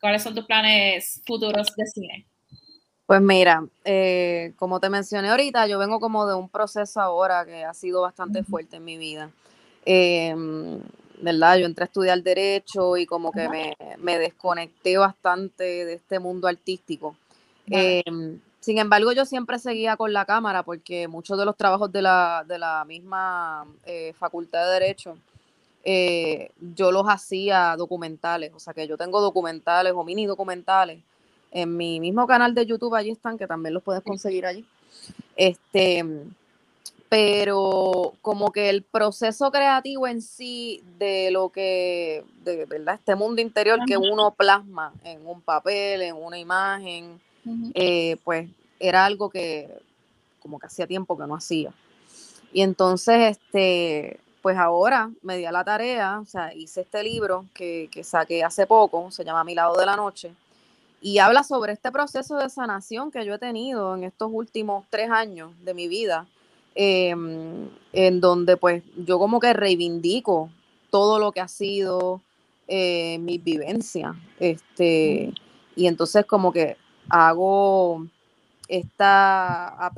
¿Cuáles 0.00 0.22
son 0.22 0.34
tus 0.34 0.46
planes 0.46 1.22
futuros 1.26 1.66
de 1.76 1.84
cine? 1.84 2.26
Pues 3.04 3.20
mira, 3.20 3.62
como 4.56 4.80
te 4.80 4.88
mencioné 4.88 5.28
ahorita, 5.28 5.66
yo 5.66 5.78
vengo 5.78 6.00
como 6.00 6.26
de 6.26 6.34
un 6.34 6.48
proceso 6.48 6.98
ahora 6.98 7.44
que 7.44 7.62
ha 7.62 7.74
sido 7.74 8.00
bastante 8.00 8.42
fuerte 8.42 8.76
en 8.76 8.84
mi 8.86 8.96
vida. 8.96 9.30
¿Verdad? 11.22 11.58
Yo 11.58 11.66
entré 11.66 11.84
a 11.84 11.86
estudiar 11.86 12.22
derecho 12.22 12.96
y 12.96 13.06
como 13.06 13.32
que 13.32 13.48
me, 13.48 14.18
desconecté 14.18 14.98
bastante 14.98 15.84
de 15.84 15.94
este 15.94 16.18
mundo 16.18 16.48
artístico. 16.48 17.16
Em, 17.66 18.40
sin 18.60 18.78
embargo, 18.78 19.12
yo 19.12 19.24
siempre 19.24 19.58
seguía 19.58 19.96
con 19.96 20.12
la 20.12 20.24
cámara 20.24 20.62
porque 20.62 21.08
muchos 21.08 21.38
de 21.38 21.44
los 21.44 21.56
trabajos 21.56 21.92
de 21.92 22.02
la, 22.02 22.84
misma 22.86 23.66
eh, 23.86 24.12
facultad 24.18 24.66
de 24.66 24.72
derecho, 24.72 25.16
eh, 25.84 26.50
yo 26.76 26.92
los 26.92 27.06
hacía 27.06 27.74
documentales, 27.76 28.52
o 28.54 28.60
sea 28.60 28.74
que 28.74 28.86
yo 28.86 28.98
tengo 28.98 29.20
documentales 29.20 29.94
o 29.94 30.04
mini 30.04 30.26
documentales 30.26 31.00
en 31.52 31.76
mi 31.76 32.00
mismo 32.00 32.26
canal 32.26 32.54
de 32.54 32.66
YouTube, 32.66 32.94
allí 32.94 33.10
están, 33.10 33.38
que 33.38 33.46
también 33.46 33.74
los 33.74 33.82
puedes 33.82 34.02
conseguir 34.02 34.46
allí. 34.46 34.64
Este, 35.36 36.04
pero 37.10 38.14
como 38.22 38.52
que 38.52 38.70
el 38.70 38.84
proceso 38.84 39.50
creativo 39.50 40.06
en 40.06 40.22
sí 40.22 40.80
de 40.96 41.32
lo 41.32 41.48
que, 41.48 42.24
de 42.44 42.66
verdad, 42.66 42.94
este 42.94 43.16
mundo 43.16 43.42
interior 43.42 43.80
que 43.84 43.96
uno 43.96 44.30
plasma 44.30 44.92
en 45.02 45.26
un 45.26 45.40
papel, 45.40 46.02
en 46.02 46.14
una 46.14 46.38
imagen, 46.38 47.20
eh, 47.74 48.16
pues 48.22 48.48
era 48.78 49.04
algo 49.04 49.28
que 49.28 49.68
como 50.40 50.60
que 50.60 50.68
hacía 50.68 50.86
tiempo 50.86 51.18
que 51.18 51.26
no 51.26 51.34
hacía. 51.34 51.72
Y 52.52 52.62
entonces, 52.62 53.36
este, 53.36 54.20
pues 54.40 54.56
ahora 54.56 55.10
me 55.22 55.36
di 55.36 55.46
a 55.46 55.52
la 55.52 55.64
tarea, 55.64 56.20
o 56.20 56.26
sea, 56.26 56.54
hice 56.54 56.82
este 56.82 57.02
libro 57.02 57.44
que, 57.52 57.88
que 57.90 58.04
saqué 58.04 58.44
hace 58.44 58.68
poco, 58.68 59.10
se 59.10 59.24
llama 59.24 59.42
Mi 59.42 59.56
lado 59.56 59.74
de 59.76 59.84
la 59.84 59.96
noche, 59.96 60.32
y 61.00 61.18
habla 61.18 61.42
sobre 61.42 61.72
este 61.72 61.90
proceso 61.90 62.36
de 62.36 62.48
sanación 62.48 63.10
que 63.10 63.24
yo 63.24 63.34
he 63.34 63.38
tenido 63.38 63.96
en 63.96 64.04
estos 64.04 64.30
últimos 64.32 64.84
tres 64.90 65.10
años 65.10 65.50
de 65.64 65.74
mi 65.74 65.88
vida 65.88 66.28
Em, 66.74 67.68
en 67.92 68.20
donde 68.20 68.56
pues 68.56 68.84
yo 68.96 69.18
como 69.18 69.40
que 69.40 69.52
reivindico 69.52 70.50
todo 70.90 71.18
lo 71.18 71.32
que 71.32 71.40
ha 71.40 71.48
sido 71.48 72.20
eh, 72.68 73.18
mi 73.18 73.38
vivencia. 73.38 74.14
Este, 74.38 75.32
y 75.74 75.86
entonces 75.86 76.24
como 76.26 76.52
que 76.52 76.76
hago 77.08 78.06
esta, 78.68 79.90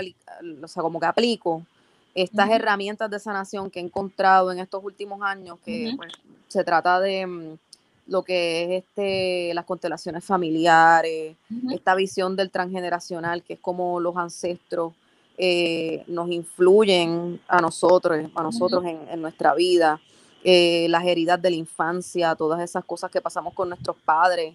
o 0.63 0.69
sea, 0.69 0.83
como 0.83 0.99
que 0.99 1.07
aplico 1.07 1.67
estas 2.15 2.51
herramientas 2.51 3.11
de 3.11 3.19
sanación 3.19 3.71
que 3.71 3.81
he 3.81 3.83
encontrado 3.83 4.53
en 4.53 4.59
estos 4.59 4.83
últimos 4.85 5.23
años, 5.23 5.59
que 5.65 5.93
pues, 5.97 6.13
se 6.49 6.65
trata 6.65 7.01
de 7.01 7.27
mm, 7.27 7.59
lo 8.07 8.23
que 8.23 8.65
es 8.65 8.85
este, 8.85 9.55
las 9.55 9.65
constelaciones 9.65 10.25
familiares, 10.25 11.37
esta 11.71 11.95
visión 11.95 12.37
del 12.37 12.51
transgeneracional, 12.51 13.43
que 13.43 13.55
es 13.55 13.61
como 13.61 14.01
los 14.01 14.17
ancestros 14.17 14.93
eh, 15.39 16.05
nos 16.07 16.31
influyen 16.31 17.41
a 17.49 17.61
nosotros, 17.61 18.19
a 18.35 18.43
nosotros 18.43 18.85
en, 18.85 19.21
nuestra 19.21 19.55
vida, 19.55 20.01
eh, 20.45 20.87
las 20.89 21.05
heridas 21.05 21.41
de 21.41 21.51
la 21.51 21.57
infancia, 21.57 22.35
todas 22.35 22.61
esas 22.61 22.85
cosas 22.85 23.11
que 23.11 23.21
pasamos 23.21 23.55
con 23.55 23.69
nuestros 23.69 23.97
padres, 24.05 24.55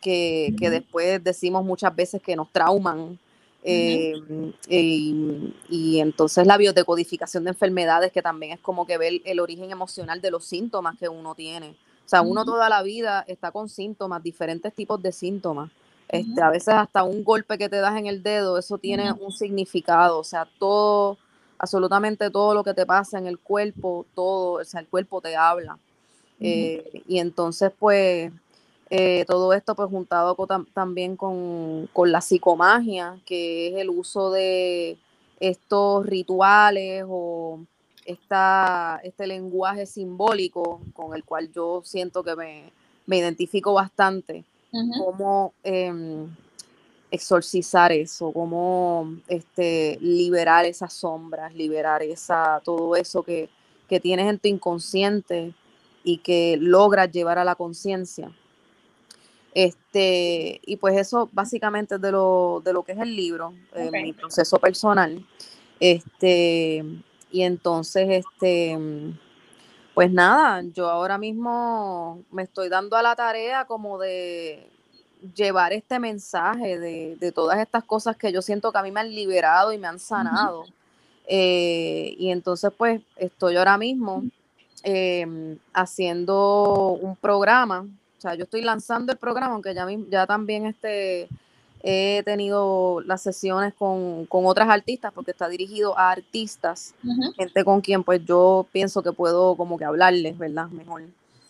que, 0.00 0.54
después 0.58 1.22
decimos 1.22 1.64
muchas 1.64 1.94
veces 1.94 2.22
que 2.22 2.36
nos 2.36 2.50
trauman. 2.52 3.18
Eh, 3.64 4.14
y, 4.68 5.98
entonces 5.98 6.46
la 6.46 6.56
biodecodificación 6.56 7.44
de 7.44 7.50
enfermedades, 7.50 8.12
que 8.12 8.22
también 8.22 8.52
es 8.52 8.60
como 8.60 8.86
que 8.86 8.98
ver 8.98 9.20
el 9.24 9.40
origen 9.40 9.70
emocional 9.70 10.20
de 10.20 10.30
los 10.30 10.44
síntomas 10.44 10.96
que 10.98 11.08
uno 11.08 11.34
tiene. 11.34 11.70
O 11.70 12.08
sea, 12.08 12.22
uno 12.22 12.44
toda 12.44 12.68
la 12.68 12.82
vida 12.82 13.24
está 13.28 13.50
con 13.50 13.68
síntomas, 13.68 14.22
diferentes 14.22 14.72
tipos 14.74 15.02
de 15.02 15.12
síntomas. 15.12 15.70
Este, 16.08 16.40
a 16.40 16.48
veces 16.48 16.68
hasta 16.68 17.02
un 17.02 17.22
golpe 17.22 17.58
que 17.58 17.68
te 17.68 17.76
das 17.76 17.96
en 17.98 18.06
el 18.06 18.22
dedo, 18.22 18.56
eso 18.56 18.78
tiene 18.78 19.12
un 19.12 19.30
significado, 19.30 20.18
o 20.18 20.24
sea, 20.24 20.48
todo, 20.58 21.18
absolutamente 21.58 22.30
todo 22.30 22.54
lo 22.54 22.64
que 22.64 22.72
te 22.72 22.86
pasa 22.86 23.18
en 23.18 23.26
el 23.26 23.38
cuerpo, 23.38 24.06
todo, 24.14 24.60
o 24.60 24.64
sea, 24.64 24.80
el 24.80 24.88
cuerpo 24.88 25.20
te 25.20 25.36
habla. 25.36 25.78
Eh, 26.40 27.02
y 27.06 27.18
entonces, 27.18 27.72
pues, 27.78 28.32
eh, 28.88 29.24
todo 29.26 29.52
esto, 29.52 29.74
pues, 29.74 29.90
juntado 29.90 30.34
también 30.72 31.16
con, 31.16 31.90
la 32.06 32.20
psicomagia, 32.22 33.18
que 33.26 33.68
es 33.68 33.74
el 33.74 33.90
uso 33.90 34.30
de 34.30 34.96
estos 35.40 36.06
rituales 36.06 37.04
o 37.06 37.60
esta, 38.06 39.00
este 39.04 39.26
lenguaje 39.26 39.84
simbólico 39.84 40.80
con 40.94 41.14
el 41.14 41.22
cual 41.24 41.52
yo 41.52 41.82
siento 41.84 42.22
que 42.24 42.34
me, 42.34 42.72
me 43.04 43.18
identifico 43.18 43.74
bastante 43.74 44.44
cómo 44.70 45.52
em, 45.62 46.28
exorcizar 47.10 47.92
eso, 47.92 48.32
cómo 48.32 49.16
este, 49.28 49.98
liberar 50.00 50.64
esas 50.66 50.92
sombras, 50.92 51.54
liberar 51.54 52.02
esa, 52.02 52.60
todo 52.64 52.96
eso 52.96 53.22
que, 53.22 53.48
tienes 54.02 54.28
en 54.28 54.38
tu 54.38 54.48
inconsciente 54.48 55.54
y 56.04 56.18
que 56.18 56.58
logras 56.60 57.10
llevar 57.10 57.38
a 57.38 57.44
la 57.44 57.54
conciencia. 57.54 58.30
Este, 59.54 60.60
y 60.66 60.76
pues 60.76 60.94
eso 60.98 61.30
básicamente 61.32 61.94
es 61.94 62.00
de 62.02 62.12
lo, 62.12 62.60
de 62.62 62.74
lo 62.74 62.82
que 62.82 62.92
es 62.92 62.98
el 62.98 63.16
libro, 63.16 63.54
eh, 63.74 63.90
mi 63.90 64.12
proceso 64.12 64.58
personal. 64.58 65.26
Este, 65.80 66.84
y 67.30 67.42
entonces, 67.42 68.24
este, 68.26 68.76
pues 69.98 70.12
nada, 70.12 70.62
yo 70.62 70.88
ahora 70.88 71.18
mismo 71.18 72.22
me 72.30 72.44
estoy 72.44 72.68
dando 72.68 72.94
a 72.94 73.02
la 73.02 73.16
tarea 73.16 73.64
como 73.64 73.98
de 73.98 74.70
llevar 75.34 75.72
este 75.72 75.98
mensaje 75.98 76.78
de, 76.78 77.32
todas 77.32 77.58
estas 77.58 77.82
cosas 77.82 78.16
que 78.16 78.30
yo 78.30 78.40
siento 78.40 78.70
que 78.70 78.78
a 78.78 78.84
mí 78.84 78.92
me 78.92 79.00
han 79.00 79.12
liberado 79.12 79.72
y 79.72 79.78
me 79.78 79.88
han 79.88 79.98
sanado. 79.98 80.66
Eh, 81.26 82.14
y 82.16 82.30
entonces 82.30 82.70
pues 82.78 83.02
estoy 83.16 83.56
ahora 83.56 83.76
mismo 83.76 84.22
em, 84.84 85.58
haciendo 85.72 86.96
un 87.02 87.16
programa, 87.16 87.80
o 87.80 88.20
sea, 88.20 88.36
yo 88.36 88.44
estoy 88.44 88.62
lanzando 88.62 89.10
el 89.10 89.18
programa, 89.18 89.54
aunque 89.54 89.74
ya, 89.74 89.84
ya 90.08 90.28
también 90.28 90.66
este, 90.66 91.28
he 91.82 92.22
tenido 92.24 93.00
las 93.02 93.22
sesiones 93.22 93.74
con, 93.74 94.26
otras 94.30 94.68
artistas 94.68 95.12
porque 95.14 95.30
está 95.30 95.48
dirigido 95.48 95.96
a 95.98 96.10
artistas, 96.10 96.94
gente 97.36 97.64
con 97.64 97.80
quien 97.80 98.02
pues 98.02 98.24
yo 98.24 98.66
pienso 98.72 99.02
que 99.02 99.12
puedo 99.12 99.56
como 99.56 99.78
que 99.78 99.84
hablarles, 99.84 100.36
¿verdad? 100.38 100.68
Mejor. 100.68 101.02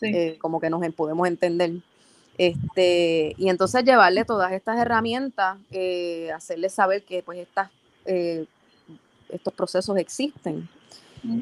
eh, 0.02 0.38
como 0.40 0.60
que 0.60 0.70
nos 0.70 0.82
podemos 0.94 1.26
entender. 1.26 1.72
Este, 2.36 3.34
y 3.36 3.48
entonces 3.48 3.82
llevarle 3.84 4.24
todas 4.24 4.52
estas 4.52 4.78
herramientas, 4.78 5.58
eh, 5.72 6.30
hacerle 6.32 6.68
saber 6.68 7.02
que 7.02 7.22
pues 7.22 7.38
estas, 7.38 7.70
eh, 8.04 8.46
estos 9.28 9.52
procesos 9.52 9.96
existen 9.96 10.68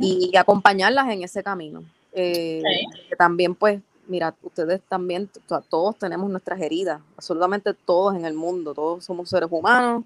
y, 0.01 0.35
acompañarlas 0.37 1.09
en 1.11 1.23
ese 1.23 1.43
camino. 1.43 1.85
También 3.19 3.55
pues, 3.55 3.81
mira, 4.09 4.35
ustedes 4.43 4.81
también, 4.89 5.29
todos 5.69 5.97
tenemos 5.99 6.31
nuestras 6.31 6.61
heridas, 6.61 7.01
absolutamente 7.17 7.75
todos 7.75 8.15
en 8.15 8.25
el 8.25 8.35
mundo, 8.35 8.75
todos 8.75 9.05
somos 9.05 9.29
seres 9.29 9.49
humanos, 9.51 10.05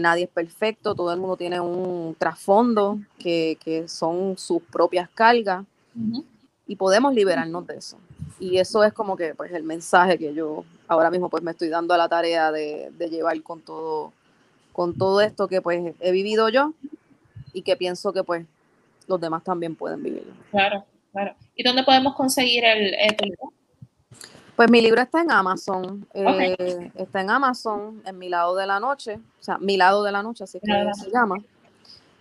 nadie 0.00 0.24
es 0.24 0.30
perfecto, 0.30 0.94
todo 0.94 1.12
el 1.12 1.20
mundo 1.20 1.36
tiene 1.36 1.60
un 1.60 2.14
trasfondo 2.18 2.98
que, 3.18 3.56
que 3.64 3.88
son 3.88 4.36
sus 4.36 4.62
propias 4.62 5.08
cargas 5.10 5.64
y 6.66 6.76
podemos 6.76 7.14
liberarnos 7.14 7.66
de 7.66 7.76
eso. 7.76 7.98
Y 8.38 8.58
eso 8.58 8.84
es 8.84 8.92
como 8.92 9.16
que 9.16 9.34
pues 9.34 9.52
el 9.52 9.64
mensaje 9.64 10.16
que 10.16 10.32
yo 10.32 10.64
ahora 10.88 11.10
mismo 11.10 11.28
pues 11.28 11.42
me 11.42 11.50
estoy 11.50 11.68
dando 11.68 11.94
a 11.94 11.98
la 11.98 12.08
tarea 12.08 12.52
de, 12.52 12.90
llevar 13.10 13.40
con 13.42 13.60
todo, 13.60 14.12
con 14.72 14.96
todo 14.96 15.20
esto 15.20 15.48
que 15.48 15.60
pues 15.60 15.94
he 16.00 16.12
vivido 16.12 16.48
yo 16.48 16.72
y 17.52 17.62
que 17.62 17.76
pienso 17.76 18.12
que 18.12 18.24
pues 18.24 18.46
los 19.08 19.20
demás 19.20 19.42
también 19.42 19.74
pueden 19.74 20.02
vivirlo. 20.02 20.32
Claro, 20.52 20.84
claro. 21.12 21.34
¿Y 21.54 21.62
dónde 21.62 21.82
podemos 21.82 22.14
conseguir 22.14 22.64
el, 22.64 22.90
libro? 23.22 23.52
Pues 24.56 24.70
mi 24.70 24.80
libro 24.80 25.00
está 25.00 25.22
en 25.22 25.30
Amazon. 25.30 26.06
Eh, 26.14 26.90
está 26.96 27.20
en 27.20 27.30
Amazon, 27.30 28.02
en 28.04 28.18
mi 28.18 28.28
lado 28.28 28.56
de 28.56 28.66
la 28.66 28.80
noche. 28.80 29.14
O 29.40 29.42
sea, 29.42 29.58
mi 29.58 29.76
lado 29.76 30.04
de 30.04 30.12
la 30.12 30.22
noche, 30.22 30.44
así 30.44 30.60
que 30.60 30.72
se 30.94 31.10
llama. 31.10 31.36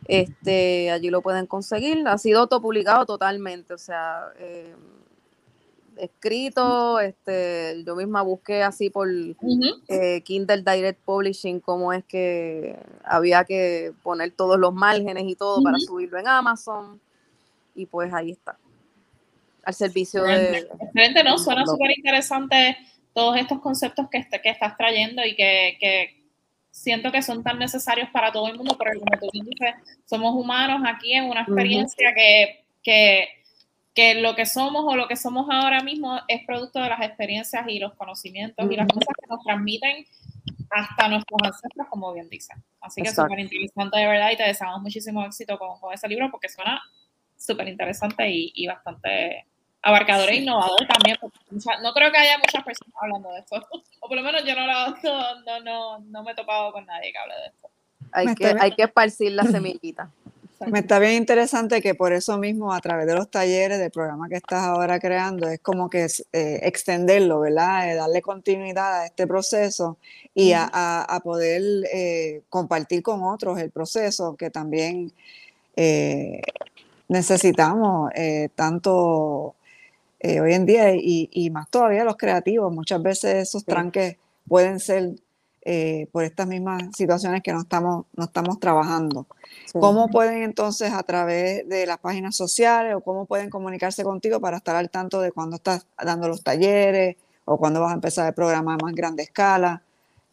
Este, 0.05 0.89
allí 0.89 1.09
lo 1.09 1.21
pueden 1.21 1.45
conseguir. 1.45 2.07
Ha 2.07 2.17
sido 2.17 2.41
autopublicado 2.41 3.05
totalmente, 3.05 3.73
o 3.73 3.77
sea, 3.77 4.31
eh, 4.39 4.73
escrito, 5.99 6.99
este, 6.99 7.83
yo 7.85 7.95
misma 7.95 8.21
busqué 8.21 8.63
así 8.63 8.89
por 8.89 9.07
eh, 9.09 10.21
Kindle 10.23 10.63
Direct 10.63 11.01
Publishing 11.03 11.59
cómo 11.59 11.93
es 11.93 12.03
que 12.05 12.79
había 13.03 13.43
que 13.43 13.93
poner 14.01 14.31
todos 14.31 14.57
los 14.57 14.73
márgenes 14.73 15.25
y 15.27 15.35
todo 15.35 15.61
para 15.61 15.77
subirlo 15.77 16.17
en 16.17 16.27
Amazon. 16.27 16.99
Y 17.75 17.85
pues 17.85 18.13
ahí 18.13 18.31
está. 18.31 18.57
Al 19.69 19.75
servicio 19.75 20.23
de. 20.23 20.67
Excelente, 20.81 21.23
¿no? 21.23 21.37
Suena 21.37 21.63
súper 21.63 21.91
interesante 21.95 22.75
todos 23.13 23.37
estos 23.37 23.59
conceptos 23.59 24.07
que, 24.09 24.27
que 24.41 24.49
estás 24.49 24.75
trayendo 24.77 25.23
y 25.23 25.35
que, 25.35 25.77
que 25.79 26.19
siento 26.71 27.11
que 27.11 27.21
son 27.21 27.43
tan 27.43 27.59
necesarios 27.59 28.09
para 28.09 28.31
todo 28.31 28.47
el 28.47 28.57
mundo, 28.57 28.75
porque 28.75 28.97
como 28.97 29.19
tú 29.19 29.29
dices, 29.31 29.75
somos 30.05 30.33
humanos 30.33 30.81
aquí 30.85 31.13
en 31.13 31.25
una 31.25 31.41
experiencia 31.41 32.13
que, 32.15 32.65
que, 32.81 33.27
que, 33.93 34.15
lo 34.15 34.35
que 34.35 34.47
somos 34.47 34.85
o 34.87 34.95
lo 34.95 35.07
que 35.07 35.15
somos 35.15 35.47
ahora 35.51 35.83
mismo 35.83 36.19
es 36.27 36.43
producto 36.47 36.81
de 36.81 36.89
las 36.89 37.01
experiencias 37.01 37.63
y 37.67 37.77
los 37.77 37.93
conocimientos 37.93 38.65
y 38.71 38.75
las 38.75 38.87
cosas 38.87 39.13
que 39.19 39.27
nos 39.29 39.43
transmiten 39.43 40.05
hasta 40.71 41.07
nuestros 41.09 41.39
ancestros, 41.43 41.87
como 41.89 42.11
bien 42.13 42.27
dicen. 42.29 42.57
Así 42.81 43.03
que 43.03 43.09
súper 43.09 43.39
interesante 43.39 43.99
de 43.99 44.07
verdad 44.07 44.31
y 44.31 44.37
te 44.37 44.43
deseamos 44.43 44.81
muchísimo 44.81 45.23
éxito 45.25 45.59
con, 45.59 45.79
con 45.79 45.93
ese 45.93 46.07
libro 46.07 46.31
porque 46.31 46.49
suena 46.49 46.81
súper 47.37 47.67
interesante 47.67 48.29
y, 48.29 48.51
y 48.55 48.67
bastante 48.67 49.45
abarcador 49.81 50.29
e 50.29 50.37
innovador 50.37 50.85
también. 50.87 51.17
no 51.81 51.93
creo 51.93 52.11
que 52.11 52.17
haya 52.17 52.37
muchas 52.37 52.63
personas 52.63 52.93
hablando 53.01 53.31
de 53.31 53.39
esto, 53.39 53.55
o 53.99 54.07
por 54.07 54.17
lo 54.17 54.23
menos 54.23 54.43
yo 54.43 54.55
no, 54.55 54.65
no, 55.45 55.59
no, 55.61 55.99
no 55.99 56.23
me 56.23 56.31
he 56.31 56.35
topado 56.35 56.71
con 56.71 56.85
nadie 56.85 57.11
que 57.11 57.17
hable 57.17 57.35
de 57.35 57.47
esto. 57.47 57.69
Hay, 58.11 58.35
que, 58.35 58.55
hay 58.59 58.71
que 58.71 58.83
esparcir 58.83 59.31
la 59.33 59.43
semillita. 59.43 60.09
Me 60.67 60.79
está 60.79 60.99
bien 60.99 61.13
interesante 61.13 61.81
que 61.81 61.95
por 61.95 62.11
eso 62.11 62.37
mismo, 62.37 62.73
a 62.73 62.81
través 62.81 63.07
de 63.07 63.15
los 63.15 63.31
talleres 63.31 63.79
del 63.79 63.91
programa 63.91 64.27
que 64.27 64.35
estás 64.35 64.65
ahora 64.65 64.99
creando, 64.99 65.47
es 65.47 65.61
como 65.61 65.89
que 65.89 66.05
eh, 66.33 66.59
extenderlo, 66.63 67.39
¿verdad? 67.39 67.89
Eh, 67.89 67.95
darle 67.95 68.21
continuidad 68.21 69.01
a 69.01 69.05
este 69.05 69.25
proceso 69.25 69.97
y 70.35 70.51
a, 70.51 70.65
a, 70.65 71.19
poder 71.21 71.61
eh, 71.93 72.41
compartir 72.49 73.01
con 73.01 73.23
otros 73.23 73.57
el 73.59 73.71
proceso 73.71 74.35
que 74.35 74.49
también 74.49 75.13
necesitamos 77.07 78.11
tanto 78.55 79.55
eh, 80.19 80.41
hoy 80.41 80.53
en 80.53 80.65
día 80.65 80.93
y, 80.93 81.49
más 81.51 81.69
todavía 81.69 82.03
los 82.03 82.17
creativos. 82.17 82.73
Muchas 82.73 83.01
veces 83.01 83.35
esos 83.47 83.63
tranques 83.63 84.17
pueden 84.47 84.79
ser 84.79 85.15
eh, 85.61 86.07
por 86.11 86.23
estas 86.23 86.47
mismas 86.47 86.83
situaciones 86.95 87.41
que 87.41 87.53
no 87.53 87.61
estamos, 87.61 88.05
no 88.15 88.25
estamos 88.25 88.59
trabajando. 88.59 89.27
¿Cómo 89.73 90.09
pueden 90.09 90.43
entonces 90.43 90.91
a 90.91 91.03
través 91.03 91.67
de 91.67 91.85
las 91.85 91.99
páginas 91.99 92.35
sociales 92.35 92.95
o 92.95 93.01
cómo 93.01 93.25
pueden 93.25 93.49
comunicarse 93.49 94.03
contigo 94.03 94.39
para 94.41 94.57
estar 94.57 94.75
al 94.75 94.89
tanto 94.89 95.21
de 95.21 95.31
cuando 95.31 95.55
estás 95.55 95.87
dando 96.03 96.27
los 96.27 96.43
talleres 96.43 97.15
o 97.45 97.57
cuando 97.57 97.79
vas 97.81 97.91
a 97.91 97.95
empezar 97.95 98.27
el 98.27 98.33
programa 98.33 98.73
a 98.73 98.77
más 98.77 98.93
grande 98.93 99.23
escala? 99.23 99.83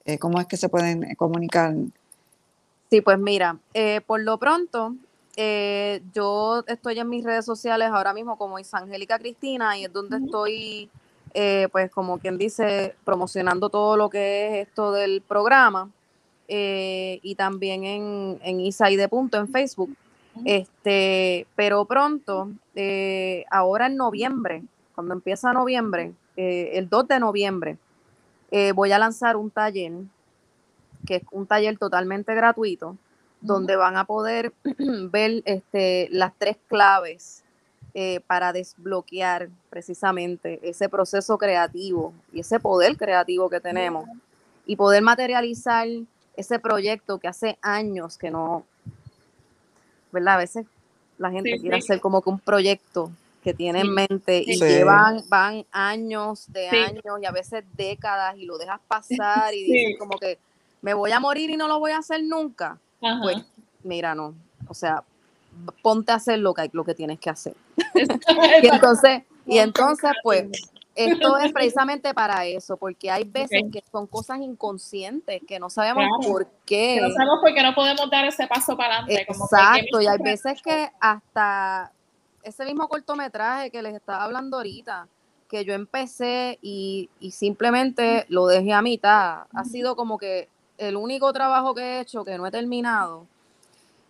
Eh, 0.05 0.18
¿Cómo 0.18 0.40
es 0.40 0.46
que 0.46 0.57
se 0.57 0.68
pueden 0.68 1.14
comunicar? 1.14 1.75
Sí, 2.90 3.01
pues 3.01 3.18
mira, 3.18 3.59
por 4.07 4.20
lo 4.20 4.38
pronto 4.38 4.94
eh, 5.38 6.01
yo 6.14 6.64
estoy 6.66 6.99
en 6.99 7.11
mis 7.11 7.22
redes 7.22 7.44
sociales 7.44 7.90
ahora 7.92 8.14
mismo 8.14 8.38
como 8.38 8.59
Isangélica 8.59 9.18
Cristina 9.18 9.77
y 9.77 9.85
es 9.85 9.92
donde 9.92 10.16
estoy, 10.16 10.88
eh, 11.35 11.68
pues 11.70 11.90
como 11.90 12.18
quien 12.18 12.38
dice, 12.38 12.96
promocionando 13.05 13.68
todo 13.68 13.99
lo 13.99 14.09
que 14.09 14.61
es 14.61 14.68
esto 14.68 14.92
del 14.92 15.20
programa 15.20 15.90
eh, 16.49 17.20
y 17.22 17.35
también 17.35 17.85
en, 17.85 18.38
en 18.42 18.61
Isaide 18.61 19.09
Punto 19.09 19.37
en 19.37 19.49
Facebook. 19.49 19.94
Este, 20.44 21.46
pero 21.55 21.85
pronto, 21.85 22.51
ahora 23.51 23.87
en 23.87 23.96
noviembre, 23.96 24.62
cuando 24.94 25.14
empieza 25.14 25.53
noviembre, 25.53 26.12
el 26.37 26.88
2 26.90 27.09
de 27.09 27.20
noviembre, 27.20 27.79
voy 28.75 28.92
a 28.92 28.99
lanzar 28.99 29.37
un 29.37 29.51
taller, 29.51 29.92
que 31.07 31.16
es 31.16 31.22
un 31.31 31.46
taller 31.46 31.79
totalmente 31.79 32.35
gratuito, 32.35 32.96
donde 33.40 33.77
van 33.77 33.96
a 33.96 34.05
poder 34.05 34.53
ver 35.11 35.42
este, 35.44 36.09
las 36.11 36.33
tres 36.38 36.57
claves 36.68 37.42
eh, 37.94 38.20
para 38.27 38.53
desbloquear 38.53 39.49
precisamente 39.70 40.61
ese 40.62 40.88
proceso 40.88 41.38
creativo 41.38 42.12
y 42.33 42.40
ese 42.40 42.61
poder 42.61 42.96
creativo 42.96 43.49
que 43.49 43.61
tenemos. 43.61 44.07
Y 44.66 44.77
poder 44.77 45.03
materializar 45.03 45.87
ese 46.37 46.59
proyecto 46.59 47.18
que 47.18 47.29
hace 47.29 47.57
años 47.62 48.18
que 48.18 48.31
no, 48.31 48.66
¿verdad? 50.12 50.35
A 50.35 50.38
veces 50.38 50.66
la 51.18 51.31
gente 51.31 51.59
quiere 51.59 51.79
hacer 51.79 52.01
como 52.01 52.20
que 52.20 52.31
un 52.31 52.38
proyecto 52.38 53.11
que 53.42 53.55
tiene 53.55 53.81
en 53.81 53.94
mente 53.94 54.42
y 54.44 54.59
llevan 54.59 55.22
van 55.29 55.64
años 55.70 56.53
de 56.53 56.68
años 56.68 57.20
y 57.22 57.27
a 57.27 57.31
veces 57.31 57.64
décadas 57.77 58.37
y 58.37 58.44
lo 58.44 58.59
dejas 58.59 58.81
pasar 58.88 59.55
y 59.55 59.64
dices 59.64 59.99
como 59.99 60.18
que 60.18 60.38
me 60.83 60.94
voy 60.94 61.12
a 61.12 61.20
morir 61.20 61.51
y 61.51 61.57
no 61.57 61.68
lo 61.68 61.79
voy 61.79 61.92
a 61.92 61.99
hacer 61.99 62.25
nunca 62.25 62.79
pues 63.00 63.44
mira, 63.87 64.14
no, 64.14 64.35
o 64.68 64.74
sea, 64.74 65.02
ponte 65.82 66.12
a 66.12 66.16
hacer 66.16 66.38
lo 66.38 66.52
que, 66.52 66.68
lo 66.72 66.85
que 66.85 66.94
tienes 66.94 67.18
que 67.18 67.30
hacer. 67.30 67.54
y 68.62 68.66
entonces, 68.66 69.22
y 69.46 69.59
entonces, 69.59 70.11
pues, 70.22 70.48
esto 70.94 71.38
es 71.38 71.52
precisamente 71.52 72.12
para 72.14 72.44
eso, 72.44 72.76
porque 72.76 73.11
hay 73.11 73.24
veces 73.24 73.62
que 73.72 73.82
son 73.90 74.06
cosas 74.06 74.40
inconscientes 74.40 75.42
que 75.46 75.59
no 75.59 75.70
sabemos 75.70 76.26
por 76.26 76.46
qué. 76.64 77.00
no 77.00 77.11
sabemos 77.11 77.38
por 77.40 77.54
qué 77.54 77.62
no 77.62 77.74
podemos 77.74 78.11
dar 78.11 78.24
ese 78.26 78.46
paso 78.46 78.76
para 78.76 78.98
adelante. 78.98 79.26
Exacto, 79.28 80.00
y 80.00 80.06
hay 80.06 80.18
veces 80.18 80.61
que 80.62 80.90
hasta 81.00 81.92
ese 82.42 82.64
mismo 82.64 82.88
cortometraje 82.88 83.70
que 83.70 83.82
les 83.82 83.94
estaba 83.94 84.24
hablando 84.24 84.59
ahorita, 84.59 85.09
que 85.48 85.64
yo 85.64 85.74
empecé 85.74 86.59
y, 86.61 87.09
y 87.20 87.30
simplemente 87.30 88.26
lo 88.28 88.46
dejé 88.46 88.72
a 88.72 88.82
mitad, 88.82 89.44
ha 89.52 89.64
sido 89.64 89.94
como 89.94 90.18
que 90.18 90.48
el 90.79 90.97
único 90.97 91.33
trabajo 91.33 91.75
que 91.75 91.83
he 91.83 92.01
hecho 92.01 92.25
que 92.25 92.37
no 92.39 92.47
he 92.47 92.51
terminado. 92.51 93.27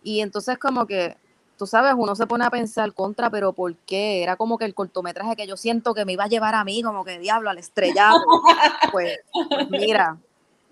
Y 0.02 0.20
entonces 0.20 0.58
como 0.58 0.86
que, 0.86 1.16
tú 1.58 1.66
sabes, 1.66 1.94
uno 1.96 2.14
se 2.14 2.26
pone 2.26 2.44
a 2.44 2.50
pensar 2.50 2.92
contra, 2.92 3.30
pero 3.30 3.52
¿por 3.52 3.74
qué? 3.74 4.22
Era 4.22 4.36
como 4.36 4.58
que 4.58 4.64
el 4.64 4.74
cortometraje 4.74 5.36
que 5.36 5.46
yo 5.46 5.56
siento 5.56 5.94
que 5.94 6.04
me 6.04 6.12
iba 6.12 6.24
a 6.24 6.28
llevar 6.28 6.54
a 6.54 6.64
mí, 6.64 6.82
como 6.82 7.04
que 7.04 7.18
diablo, 7.18 7.50
al 7.50 7.58
estrellado. 7.58 8.20
pues, 8.92 9.18
pues 9.48 9.70
mira, 9.70 10.16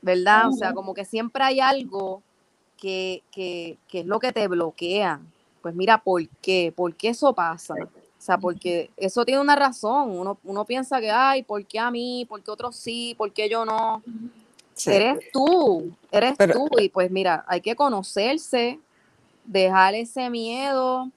¿verdad? 0.03 0.49
O 0.49 0.53
sea, 0.53 0.73
como 0.73 0.95
que 0.95 1.05
siempre 1.05 1.43
hay 1.43 1.61
algo 1.61 2.23
que, 2.77 3.23
que, 3.33 3.79
que, 3.89 4.01
es 4.01 4.07
lo 4.07 4.21
que 4.21 4.33
te 4.33 4.47
bloquea. 4.47 5.21
Pues 5.63 5.75
mira, 5.75 5.99
¿por 5.99 6.29
qué? 6.43 6.73
¿Por 6.75 6.95
qué 6.95 7.09
eso 7.09 7.33
pasa? 7.33 7.75
O 7.75 8.23
sea, 8.25 8.39
porque 8.39 8.91
eso 8.97 9.25
tiene 9.25 9.41
una 9.41 9.57
razón. 9.57 10.11
Uno, 10.11 10.39
uno 10.45 10.65
piensa 10.65 11.01
que, 11.01 11.11
ay, 11.11 11.43
¿por 11.43 11.65
qué 11.67 11.79
a 11.79 11.91
mí? 11.91 12.27
¿Por 12.29 12.43
qué 12.43 12.51
otros 12.51 12.77
sí? 12.77 13.15
¿Por 13.19 13.33
qué 13.33 13.49
yo 13.49 13.65
no? 13.65 14.03
Eres 14.87 15.31
tú, 15.33 15.93
eres 16.11 16.37
tú. 16.37 16.69
Y 16.79 16.89
pues 16.89 17.11
mira, 17.11 17.45
hay 17.47 17.61
que 17.61 17.77
conocerse, 17.77 18.81
dejar 19.45 19.95
ese 19.95 20.31
miedo 20.31 21.11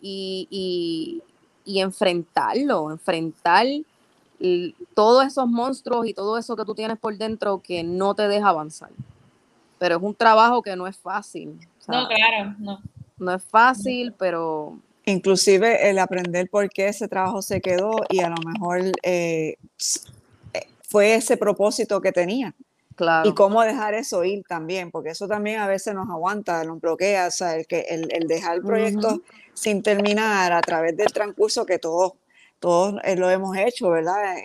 y, 0.00 1.22
enfrentarlo, 1.64 2.90
enfrentar 2.90 3.66
todos 4.94 5.26
esos 5.26 5.48
monstruos 5.48 6.06
y 6.06 6.14
todo 6.14 6.36
eso 6.36 6.56
que 6.56 6.64
tú 6.64 6.74
tienes 6.74 6.98
por 6.98 7.16
dentro 7.16 7.60
que 7.62 7.82
no 7.82 8.14
te 8.14 8.28
deja 8.28 8.48
avanzar. 8.48 8.90
Pero 9.78 9.96
es 9.96 10.02
un 10.02 10.14
trabajo 10.14 10.62
que 10.62 10.76
no 10.76 10.86
es 10.86 10.96
fácil. 10.96 11.58
no, 11.88 12.08
claro, 12.08 12.54
no. 12.58 12.80
No 13.18 13.32
es 13.32 13.42
fácil, 13.42 14.12
pero 14.12 14.78
inclusive 15.06 15.88
el 15.88 15.98
aprender 15.98 16.50
por 16.50 16.68
qué 16.68 16.88
ese 16.88 17.08
trabajo 17.08 17.40
se 17.40 17.60
quedó 17.60 17.92
y 18.10 18.20
a 18.20 18.28
lo 18.28 18.36
mejor 18.44 18.80
eh, 19.02 19.56
eh, 20.52 20.66
fue 20.82 21.14
ese 21.14 21.36
propósito 21.36 22.00
que 22.00 22.12
tenía. 22.12 22.54
Claro. 22.96 23.28
Y 23.28 23.34
cómo 23.34 23.62
dejar 23.62 23.94
eso 23.94 24.24
ir 24.24 24.42
también, 24.48 24.90
porque 24.90 25.10
eso 25.10 25.28
también 25.28 25.60
a 25.60 25.68
veces 25.68 25.94
nos 25.94 26.08
aguanta, 26.08 26.64
nos 26.64 26.80
bloquea, 26.80 27.26
o 27.26 27.30
sea, 27.30 27.54
el, 27.54 27.66
que, 27.66 27.80
el, 27.90 28.08
el 28.10 28.26
dejar 28.26 28.56
el 28.56 28.62
proyecto 28.62 29.22
sin 29.52 29.82
terminar 29.82 30.52
a 30.52 30.62
través 30.62 30.96
del 30.96 31.12
transcurso 31.12 31.66
que 31.66 31.78
todos, 31.78 32.14
todos 32.58 32.96
eh, 33.04 33.14
lo 33.14 33.30
hemos 33.30 33.56
hecho, 33.56 33.90
¿verdad? 33.90 34.36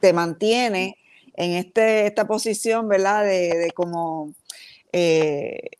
te 0.00 0.12
mantiene 0.12 0.98
en 1.34 1.52
este, 1.52 2.06
esta 2.06 2.26
posición, 2.26 2.88
¿verdad? 2.88 3.24
De, 3.24 3.56
de 3.56 3.70
como, 3.70 4.34
de 4.92 5.70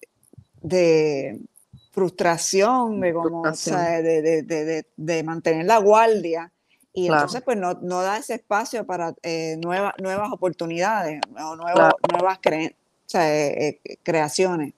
frustración, 1.94 3.00
de, 3.00 3.12
como, 3.12 3.42
O 3.42 3.54
sea, 3.54 4.02
de, 4.02 4.42
de, 4.42 4.86
de, 4.96 5.22
mantener 5.22 5.66
la 5.66 5.78
guardia. 5.78 6.52
Y 6.96 7.07
entonces, 7.09 7.42
pues, 7.42 7.57
no, 7.57 7.74
no, 7.83 8.02
da 8.02 8.18
ese 8.18 8.35
espacio 8.35 8.87
para 8.87 9.14
eh, 9.22 9.57
nuevas 9.61 9.94
nuevas 9.98 10.30
oportunidades 10.33 11.20
o 11.37 11.57
nuevas 11.57 12.38
cre 12.40 12.76
o 13.07 13.09
sea, 13.09 13.37
eh, 13.37 13.80
eh, 13.85 13.96
creaciones. 14.02 14.74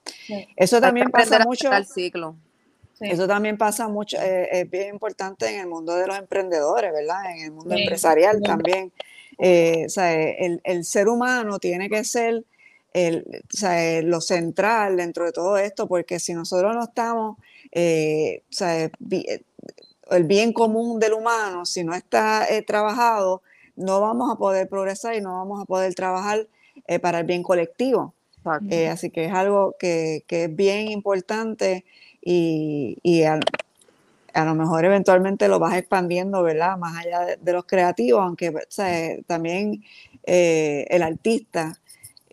Eso 0.56 0.80
también 0.80 1.10
pasa 1.10 1.40
mucho. 1.40 1.70
ciclo. 1.84 2.36
Eso 2.98 3.28
también 3.28 3.58
pasa 3.58 3.88
mucho, 3.88 4.16
es 4.18 4.70
bien 4.70 4.94
importante 4.94 5.46
en 5.46 5.60
el 5.60 5.66
mundo 5.66 5.94
de 5.94 6.06
los 6.06 6.18
emprendedores, 6.18 6.90
¿verdad? 6.94 7.30
En 7.30 7.44
el 7.44 7.52
mundo 7.52 7.74
empresarial 7.74 8.40
también. 8.42 8.90
o 9.38 9.88
sea, 9.90 10.14
el, 10.14 10.62
el, 10.64 10.84
ser 10.84 11.08
humano 11.08 11.58
tiene 11.58 11.90
que 11.90 12.02
ser 12.04 12.42
el, 12.96 13.42
o 13.52 13.56
sea, 13.56 14.00
lo 14.00 14.22
central 14.22 14.96
dentro 14.96 15.26
de 15.26 15.32
todo 15.32 15.58
esto, 15.58 15.86
porque 15.86 16.18
si 16.18 16.32
nosotros 16.32 16.74
no 16.74 16.84
estamos, 16.84 17.36
eh, 17.70 18.42
o 18.50 18.52
sea, 18.52 18.84
eh, 18.84 18.90
el 20.10 20.24
bien 20.24 20.52
común 20.52 20.98
del 21.00 21.14
humano, 21.14 21.66
si 21.66 21.84
no 21.84 21.94
está 21.94 22.46
eh, 22.48 22.62
trabajado, 22.62 23.42
no 23.76 24.00
vamos 24.00 24.32
a 24.32 24.36
poder 24.36 24.68
progresar 24.68 25.14
y 25.14 25.20
no 25.20 25.32
vamos 25.38 25.62
a 25.62 25.64
poder 25.64 25.94
trabajar 25.94 26.46
para 27.00 27.20
el 27.20 27.26
bien 27.26 27.42
colectivo. 27.42 28.14
así 28.90 29.10
que 29.10 29.24
es 29.24 29.32
algo 29.32 29.74
que, 29.78 30.24
que 30.26 30.44
es 30.44 30.54
bien 30.54 30.88
importante 30.88 31.84
y, 32.22 32.98
y 33.02 33.24
a, 33.24 33.40
lo 34.44 34.54
mejor 34.54 34.84
eventualmente 34.84 35.48
lo 35.48 35.58
vas 35.58 35.76
expandiendo, 35.76 36.42
¿verdad? 36.42 36.76
Más 36.78 36.96
allá 36.96 37.36
de, 37.36 37.52
los 37.52 37.64
creativos, 37.64 38.22
aunque 38.22 38.50
o 38.50 38.60
sea, 38.68 39.16
también 39.26 39.82
el 40.24 41.02
artista 41.02 41.78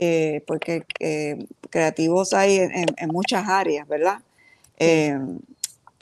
eh, 0.06 0.44
porque 0.48 0.86
eh, 1.00 1.46
creativos 1.70 2.34
hay 2.34 2.58
en, 2.58 3.10
muchas 3.10 3.48
áreas, 3.48 3.88
¿verdad? 3.88 4.20
Eh, 4.78 5.18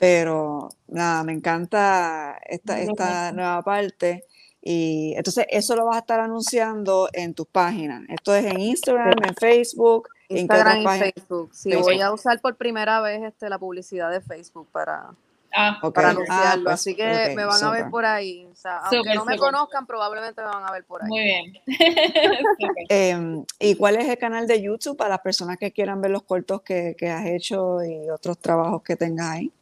pero 0.02 0.68
nada, 0.88 1.22
me 1.22 1.32
encanta 1.32 2.36
esta, 2.44 2.80
esta 2.80 3.30
nueva 3.30 3.62
parte. 3.62 4.24
Y 4.60 5.14
entonces 5.16 5.46
eso 5.48 5.76
lo 5.76 5.86
vas 5.86 5.94
a 5.94 5.98
estar 6.00 6.18
anunciando 6.18 7.08
en 7.12 7.34
tus 7.34 7.46
páginas. 7.46 8.02
Esto 8.08 8.34
es 8.34 8.46
en 8.46 8.58
Instagram, 8.58 9.14
en 9.22 9.34
Facebook. 9.36 10.08
Instagram 10.28 10.82
y 10.82 10.98
Facebook. 10.98 11.50
Sí, 11.54 11.76
voy 11.76 12.00
a 12.00 12.12
usar 12.12 12.40
por 12.40 12.56
primera 12.56 13.00
vez 13.00 13.22
este, 13.22 13.48
la 13.48 13.60
publicidad 13.60 14.10
de 14.10 14.20
Facebook 14.20 14.66
para, 14.72 15.10
Ah, 15.54 15.78
para 15.94 16.10
anunciarlo. 16.10 16.42
Ah, 16.42 16.60
pues, 16.64 16.74
Así 16.74 16.96
que 16.96 17.34
me 17.36 17.44
van 17.44 17.62
a 17.62 17.70
ver 17.70 17.88
por 17.88 18.04
ahí. 18.04 18.48
O 18.50 18.56
sea, 18.56 18.78
aunque 18.78 19.14
no 19.14 19.24
me 19.24 19.38
conozcan, 19.38 19.86
probablemente 19.86 20.40
me 20.40 20.48
van 20.48 20.64
a 20.66 20.72
ver 20.72 20.82
por 20.82 21.00
ahí. 21.04 21.08
Muy 21.08 21.22
bien. 21.22 21.52
Em, 22.88 23.44
¿Y 23.60 23.76
cuál 23.76 23.96
es 23.96 24.08
el 24.08 24.18
canal 24.18 24.48
de 24.48 24.60
YouTube 24.60 24.96
para 24.96 25.10
las 25.10 25.20
personas 25.20 25.58
que 25.58 25.70
quieran 25.70 26.00
ver 26.00 26.10
los 26.10 26.24
cortos 26.24 26.62
que, 26.62 26.96
que, 26.98 27.08
has 27.08 27.24
hecho 27.26 27.84
y 27.84 28.10
otros 28.10 28.38
trabajos 28.38 28.82
que 28.82 28.96
tengas 28.96 29.28
ahí? 29.28 29.52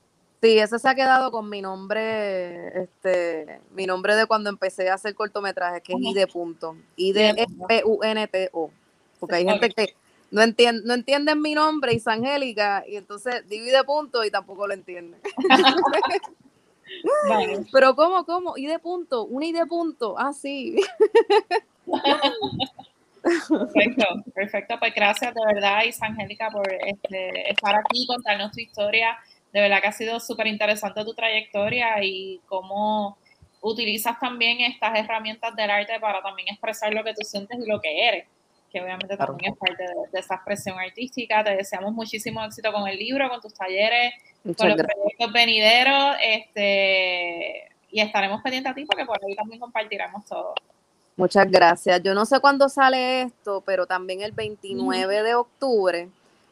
Sí, 0.42 0.58
ese 0.58 0.78
se 0.78 0.88
ha 0.88 0.94
quedado 0.94 1.30
con 1.30 1.50
mi 1.50 1.60
nombre, 1.60 2.82
este, 2.82 3.60
mi 3.72 3.84
nombre 3.84 4.14
de 4.16 4.26
cuando 4.26 4.48
empecé 4.48 4.88
a 4.88 4.94
hacer 4.94 5.14
cortometrajes, 5.14 5.82
que 5.82 5.92
es 5.92 5.98
ID. 5.98 6.76
I-D-P-U-N-T-O. 6.96 8.70
Porque 9.18 9.34
hay 9.34 9.44
gente 9.44 9.68
que 9.68 9.94
no, 10.30 10.40
no 10.84 10.94
entienden 10.94 11.42
mi 11.42 11.54
nombre, 11.54 11.92
Isangélica, 11.92 12.84
y 12.88 12.96
entonces 12.96 13.46
divide 13.48 13.84
punto 13.84 14.24
y 14.24 14.30
tampoco 14.30 14.66
lo 14.66 14.72
entienden. 14.72 15.20
Pero 17.72 17.94
¿cómo, 17.94 18.24
cómo? 18.24 18.56
¿Y 18.56 18.66
de 18.66 18.78
punto? 18.78 19.24
¿Un 19.24 19.42
y 19.42 19.52
de 19.52 19.66
punto? 19.66 20.16
Ah, 20.18 20.32
sí. 20.32 20.76
Perfecto, 23.22 24.04
perfecto. 24.34 24.76
Pues 24.78 24.94
gracias 24.94 25.34
de 25.34 25.40
verdad, 25.54 25.82
Isangélica, 25.84 26.50
por 26.50 26.66
este, 26.72 27.50
estar 27.50 27.74
aquí, 27.76 28.06
contarnos 28.06 28.50
tu 28.52 28.60
historia. 28.60 29.18
De 29.52 29.60
verdad 29.60 29.80
que 29.80 29.88
ha 29.88 29.92
sido 29.92 30.20
súper 30.20 30.46
interesante 30.46 31.04
tu 31.04 31.14
trayectoria 31.14 32.02
y 32.02 32.40
cómo 32.46 33.18
utilizas 33.60 34.18
también 34.18 34.60
estas 34.60 34.98
herramientas 34.98 35.54
del 35.56 35.70
arte 35.70 35.98
para 36.00 36.22
también 36.22 36.48
expresar 36.48 36.92
lo 36.94 37.04
que 37.04 37.14
tú 37.14 37.22
sientes 37.22 37.58
y 37.58 37.68
lo 37.68 37.80
que 37.80 38.08
eres 38.08 38.26
que 38.70 38.80
obviamente 38.80 39.16
también 39.16 39.52
es 39.52 39.58
parte 39.58 39.82
de, 39.82 40.18
esa 40.18 40.36
expresión 40.36 40.78
artística. 40.78 41.42
Te 41.44 41.56
deseamos 41.56 41.92
muchísimo 41.92 42.42
éxito 42.44 42.72
con 42.72 42.86
el 42.88 42.96
libro, 42.96 43.28
con 43.28 43.40
tus 43.40 43.52
talleres, 43.52 44.14
con 44.56 44.68
los 44.68 44.76
proyectos 44.76 45.32
venideros, 45.32 46.16
este, 46.22 47.68
y 47.90 48.00
estaremos 48.00 48.40
pendientes 48.42 48.72
a 48.72 48.74
ti 48.74 48.84
porque 48.84 49.04
por 49.04 49.18
ahí 49.24 49.34
también 49.34 49.60
compartiremos 49.60 50.24
todo. 50.24 50.54
Muchas 51.16 51.50
gracias. 51.50 52.02
Yo 52.02 52.14
no 52.14 52.24
sé 52.24 52.40
cuándo 52.40 52.68
sale 52.68 53.22
esto, 53.22 53.62
pero 53.66 53.86
también 53.86 54.22
el 54.22 54.32
29 54.32 55.22
de 55.22 55.34
octubre 55.34 56.08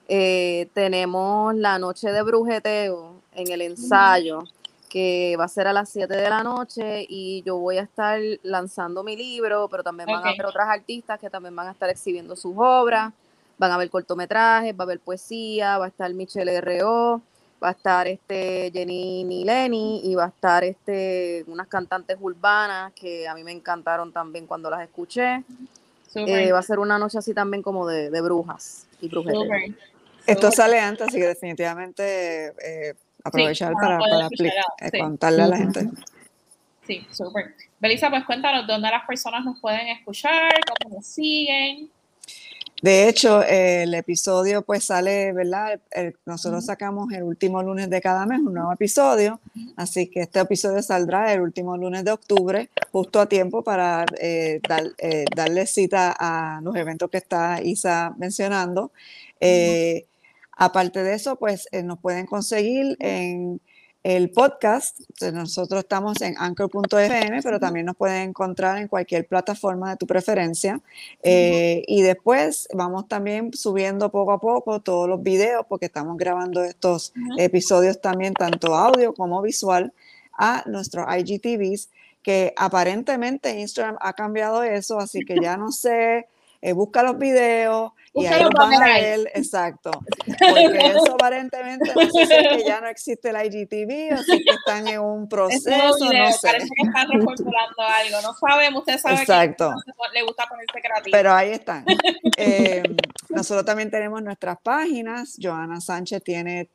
eh, 0.09 0.69
tenemos 0.73 1.55
la 1.55 1.79
noche 1.79 2.11
de 2.11 2.23
brujeteo 2.23 3.15
en 3.35 3.51
el 3.53 3.61
ensayo 3.61 4.45
que 4.89 5.37
va 5.39 5.45
a 5.45 5.49
ser 5.49 5.67
a 5.67 5.73
las 5.73 5.91
7 5.91 6.17
de 6.17 6.31
la 6.31 6.43
noche 6.43 7.05
y 7.09 7.43
yo 7.43 7.59
voy 7.59 7.77
a 7.77 7.83
estar 7.83 8.19
lanzando 8.43 9.05
mi 9.05 9.17
libro, 9.17 9.69
pero 9.69 9.83
también 9.83 10.07
van 10.07 10.27
a 10.27 10.31
haber 10.31 10.47
otras 10.47 10.67
artistas 10.69 11.21
que 11.21 11.29
también 11.29 11.55
van 11.55 11.69
a 11.69 11.73
estar 11.73 11.91
exhibiendo 11.91 12.35
sus 12.37 12.55
obras, 12.57 13.13
van 13.59 13.71
a 13.71 13.75
haber 13.75 13.91
cortometrajes, 13.91 14.73
va 14.73 14.79
a 14.81 14.83
haber 14.85 15.01
poesía, 15.01 15.77
va 15.77 15.85
a 15.85 15.89
estar 15.89 16.13
Michelle 16.15 16.55
R.O., 16.55 17.21
va 17.63 17.69
a 17.69 17.73
estar 17.73 18.07
este 18.07 18.71
Jenny 18.73 19.25
Nileni 19.25 20.01
y 20.05 20.15
va 20.15 20.27
a 20.27 20.29
estar 20.29 20.65
este 20.65 21.45
unas 21.49 21.67
cantantes 21.67 22.17
urbanas 22.21 22.93
que 22.93 23.27
a 23.27 23.35
mí 23.35 23.43
me 23.43 23.53
encantaron 23.53 24.13
también 24.13 24.47
cuando 24.47 24.71
las 24.71 24.83
escuché. 24.83 25.43
Eh, 26.15 26.53
va 26.53 26.59
a 26.59 26.63
ser 26.63 26.79
una 26.79 26.99
noche 26.99 27.19
así 27.19 27.35
también 27.35 27.63
como 27.63 27.87
de, 27.87 28.21
brujas 28.23 28.87
y 29.01 29.09
brujetes. 29.09 29.75
Esto 30.29 30.51
sale 30.51 30.79
antes, 30.79 31.09
así 31.09 31.19
que 31.19 31.27
definitivamente... 31.27 32.49
Eh, 32.63 32.95
aprovechar 33.25 33.73
para, 33.75 33.99
eh, 34.01 34.99
contarle 34.99 35.43
a 35.43 35.49
la 35.49 35.57
gente. 35.57 35.89
Sí, 36.87 37.07
súper. 37.13 37.55
Belisa, 37.81 38.11
pues 38.11 38.25
cuéntanos 38.25 38.67
dónde 38.67 38.89
las 38.91 39.07
personas 39.07 39.45
nos 39.45 39.61
pueden 39.61 39.89
escuchar, 39.89 40.53
cómo 40.67 40.97
nos 40.97 41.07
siguen. 41.07 41.91
De 42.81 43.09
hecho, 43.09 43.43
el 43.43 43.93
episodio 43.95 44.63
pues 44.63 44.85
sale, 44.85 45.33
¿verdad? 45.33 45.81
nosotros 46.25 46.65
sacamos 46.65 47.13
el 47.13 47.25
último 47.25 47.61
lunes 47.61 47.91
de 47.91 48.01
cada 48.01 48.25
mes 48.25 48.39
un 48.39 48.55
nuevo 48.55 48.73
episodio, 48.73 49.41
así 49.77 50.07
que 50.07 50.21
este 50.21 50.39
episodio 50.39 50.81
saldrá 50.81 51.33
el 51.33 51.41
último 51.41 51.77
lunes 51.77 52.05
de 52.05 52.13
octubre, 52.13 52.71
justo 52.93 53.21
a 53.21 53.27
tiempo 53.27 53.65
para 53.65 54.05
eh, 54.21 54.61
eh, 54.99 55.25
darle 55.35 55.67
cita 55.67 56.15
a 56.17 56.61
los 56.63 56.77
eventos 56.77 57.11
que 57.11 57.19
está 57.19 57.61
Isa 57.61 58.15
mencionando. 58.17 58.93
Aparte 60.61 61.05
de 61.05 61.15
eso, 61.15 61.37
pues 61.37 61.69
eh, 61.71 61.85
nos 61.85 62.01
pueden 62.01 62.27
conseguir 62.27 62.97
en 62.99 63.61
el 64.03 64.31
podcast. 64.31 64.99
Nosotros 65.33 65.85
estamos 65.85 66.21
en 66.21 66.35
anchor.fm, 66.37 67.43
pero 67.45 67.61
también 67.61 67.87
nos 67.87 67.95
pueden 67.95 68.31
encontrar 68.31 68.79
en 68.79 68.89
cualquier 68.89 69.29
plataforma 69.29 69.91
de 69.91 69.97
tu 69.97 70.07
preferencia. 70.09 70.81
Eh, 71.23 71.85
y 71.87 72.03
después 72.03 72.67
vamos 72.75 73.07
también 73.07 73.53
subiendo 73.55 74.11
poco 74.11 74.33
a 74.33 74.41
poco 74.41 74.81
todos 74.81 75.09
los 75.09 75.23
videos, 75.23 75.65
porque 75.69 75.87
estamos 75.87 76.17
grabando 76.17 76.65
estos 76.65 77.13
episodios 77.37 78.01
también, 78.01 78.35
tanto 78.35 78.75
audio 78.75 79.15
como 79.15 79.41
visual, 79.41 79.93
a 80.33 80.65
nuestros 80.67 81.07
IGTVs, 81.17 81.89
que 82.23 82.53
aparentemente 82.57 83.61
Instagram 83.61 83.97
ha 84.01 84.13
cambiado 84.13 84.65
eso, 84.65 84.99
así 84.99 85.21
que 85.25 85.37
ya 85.41 85.57
no 85.57 85.71
sé 85.71 86.27
eh, 86.61 86.73
busca 86.73 87.03
los 87.03 87.19
videos 87.19 87.93
y 88.15 88.27
ahí 88.27 88.43
los 88.43 88.51
a 88.59 88.69
ver, 88.69 89.31
exacto. 89.35 89.91
Porque 90.27 90.79
eso 90.79 91.13
aparentemente 91.15 91.93
no 91.95 92.03
sé 92.03 92.27
si 92.27 92.33
es 92.33 92.49
que 92.49 92.65
ya 92.67 92.81
no 92.81 92.89
existe 92.89 93.33
la 93.33 93.45
IGTV, 93.45 94.13
así 94.13 94.43
que 94.43 94.51
están 94.51 94.89
en 94.89 95.01
un 95.01 95.29
proceso, 95.29 95.71
no 95.71 95.93
sé. 96.33 96.49
Parece 96.49 96.69
que 96.69 96.87
están 96.87 97.09
reformulando 97.11 97.83
algo, 97.83 98.23
no 98.23 98.35
sabemos, 98.35 98.81
usted 98.81 98.99
sabe 98.99 99.21
exacto. 99.21 99.73
que 99.85 100.19
le 100.19 100.25
gusta 100.25 100.47
ponerse 100.47 100.81
creativo. 100.81 101.13
Pero 101.13 101.33
ahí 101.33 101.51
están. 101.51 101.85
Eh, 102.37 102.83
nosotros 103.29 103.65
también 103.65 103.91
tenemos 103.91 104.23
nuestras 104.23 104.59
páginas, 104.61 105.37
Joana 105.41 105.81
Sánchez 105.81 106.23
tiene 106.23 106.69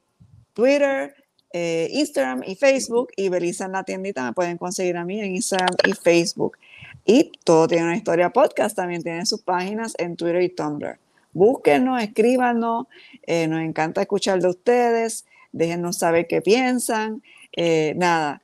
Twitter, 0.53 1.15
eh, 1.51 1.87
Instagram 1.91 2.43
y 2.45 2.55
Facebook, 2.55 3.11
y 3.15 3.29
Belisa 3.29 3.65
en 3.65 3.73
la 3.73 3.83
tiendita 3.83 4.23
me 4.23 4.33
pueden 4.33 4.57
conseguir 4.57 4.97
a 4.97 5.03
mí 5.05 5.19
en 5.19 5.35
Instagram 5.35 5.75
y 5.85 5.93
Facebook. 5.93 6.57
Y 7.05 7.31
todo 7.43 7.67
tiene 7.67 7.85
una 7.85 7.97
historia 7.97 8.29
podcast, 8.31 8.75
también 8.75 9.03
tienen 9.03 9.25
sus 9.25 9.41
páginas 9.41 9.93
en 9.97 10.15
Twitter 10.15 10.41
y 10.41 10.49
Tumblr. 10.49 10.97
Búsquenos, 11.33 12.01
escríbanos, 12.01 12.87
eh, 13.23 13.47
nos 13.47 13.61
encanta 13.61 14.01
escuchar 14.01 14.39
de 14.39 14.49
ustedes, 14.49 15.25
Déjenos 15.53 15.99
saber 15.99 16.27
qué 16.27 16.41
piensan. 16.41 17.21
Eh, 17.55 17.93
nada, 17.95 18.41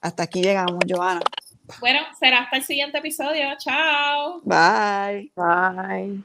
hasta 0.00 0.22
aquí 0.22 0.42
llegamos, 0.42 0.78
Joana. 0.88 1.20
Bueno, 1.80 2.00
será 2.18 2.42
hasta 2.42 2.56
el 2.56 2.62
siguiente 2.62 2.98
episodio. 2.98 3.46
Chao. 3.58 4.40
Bye. 4.44 5.32
Bye. 5.34 6.22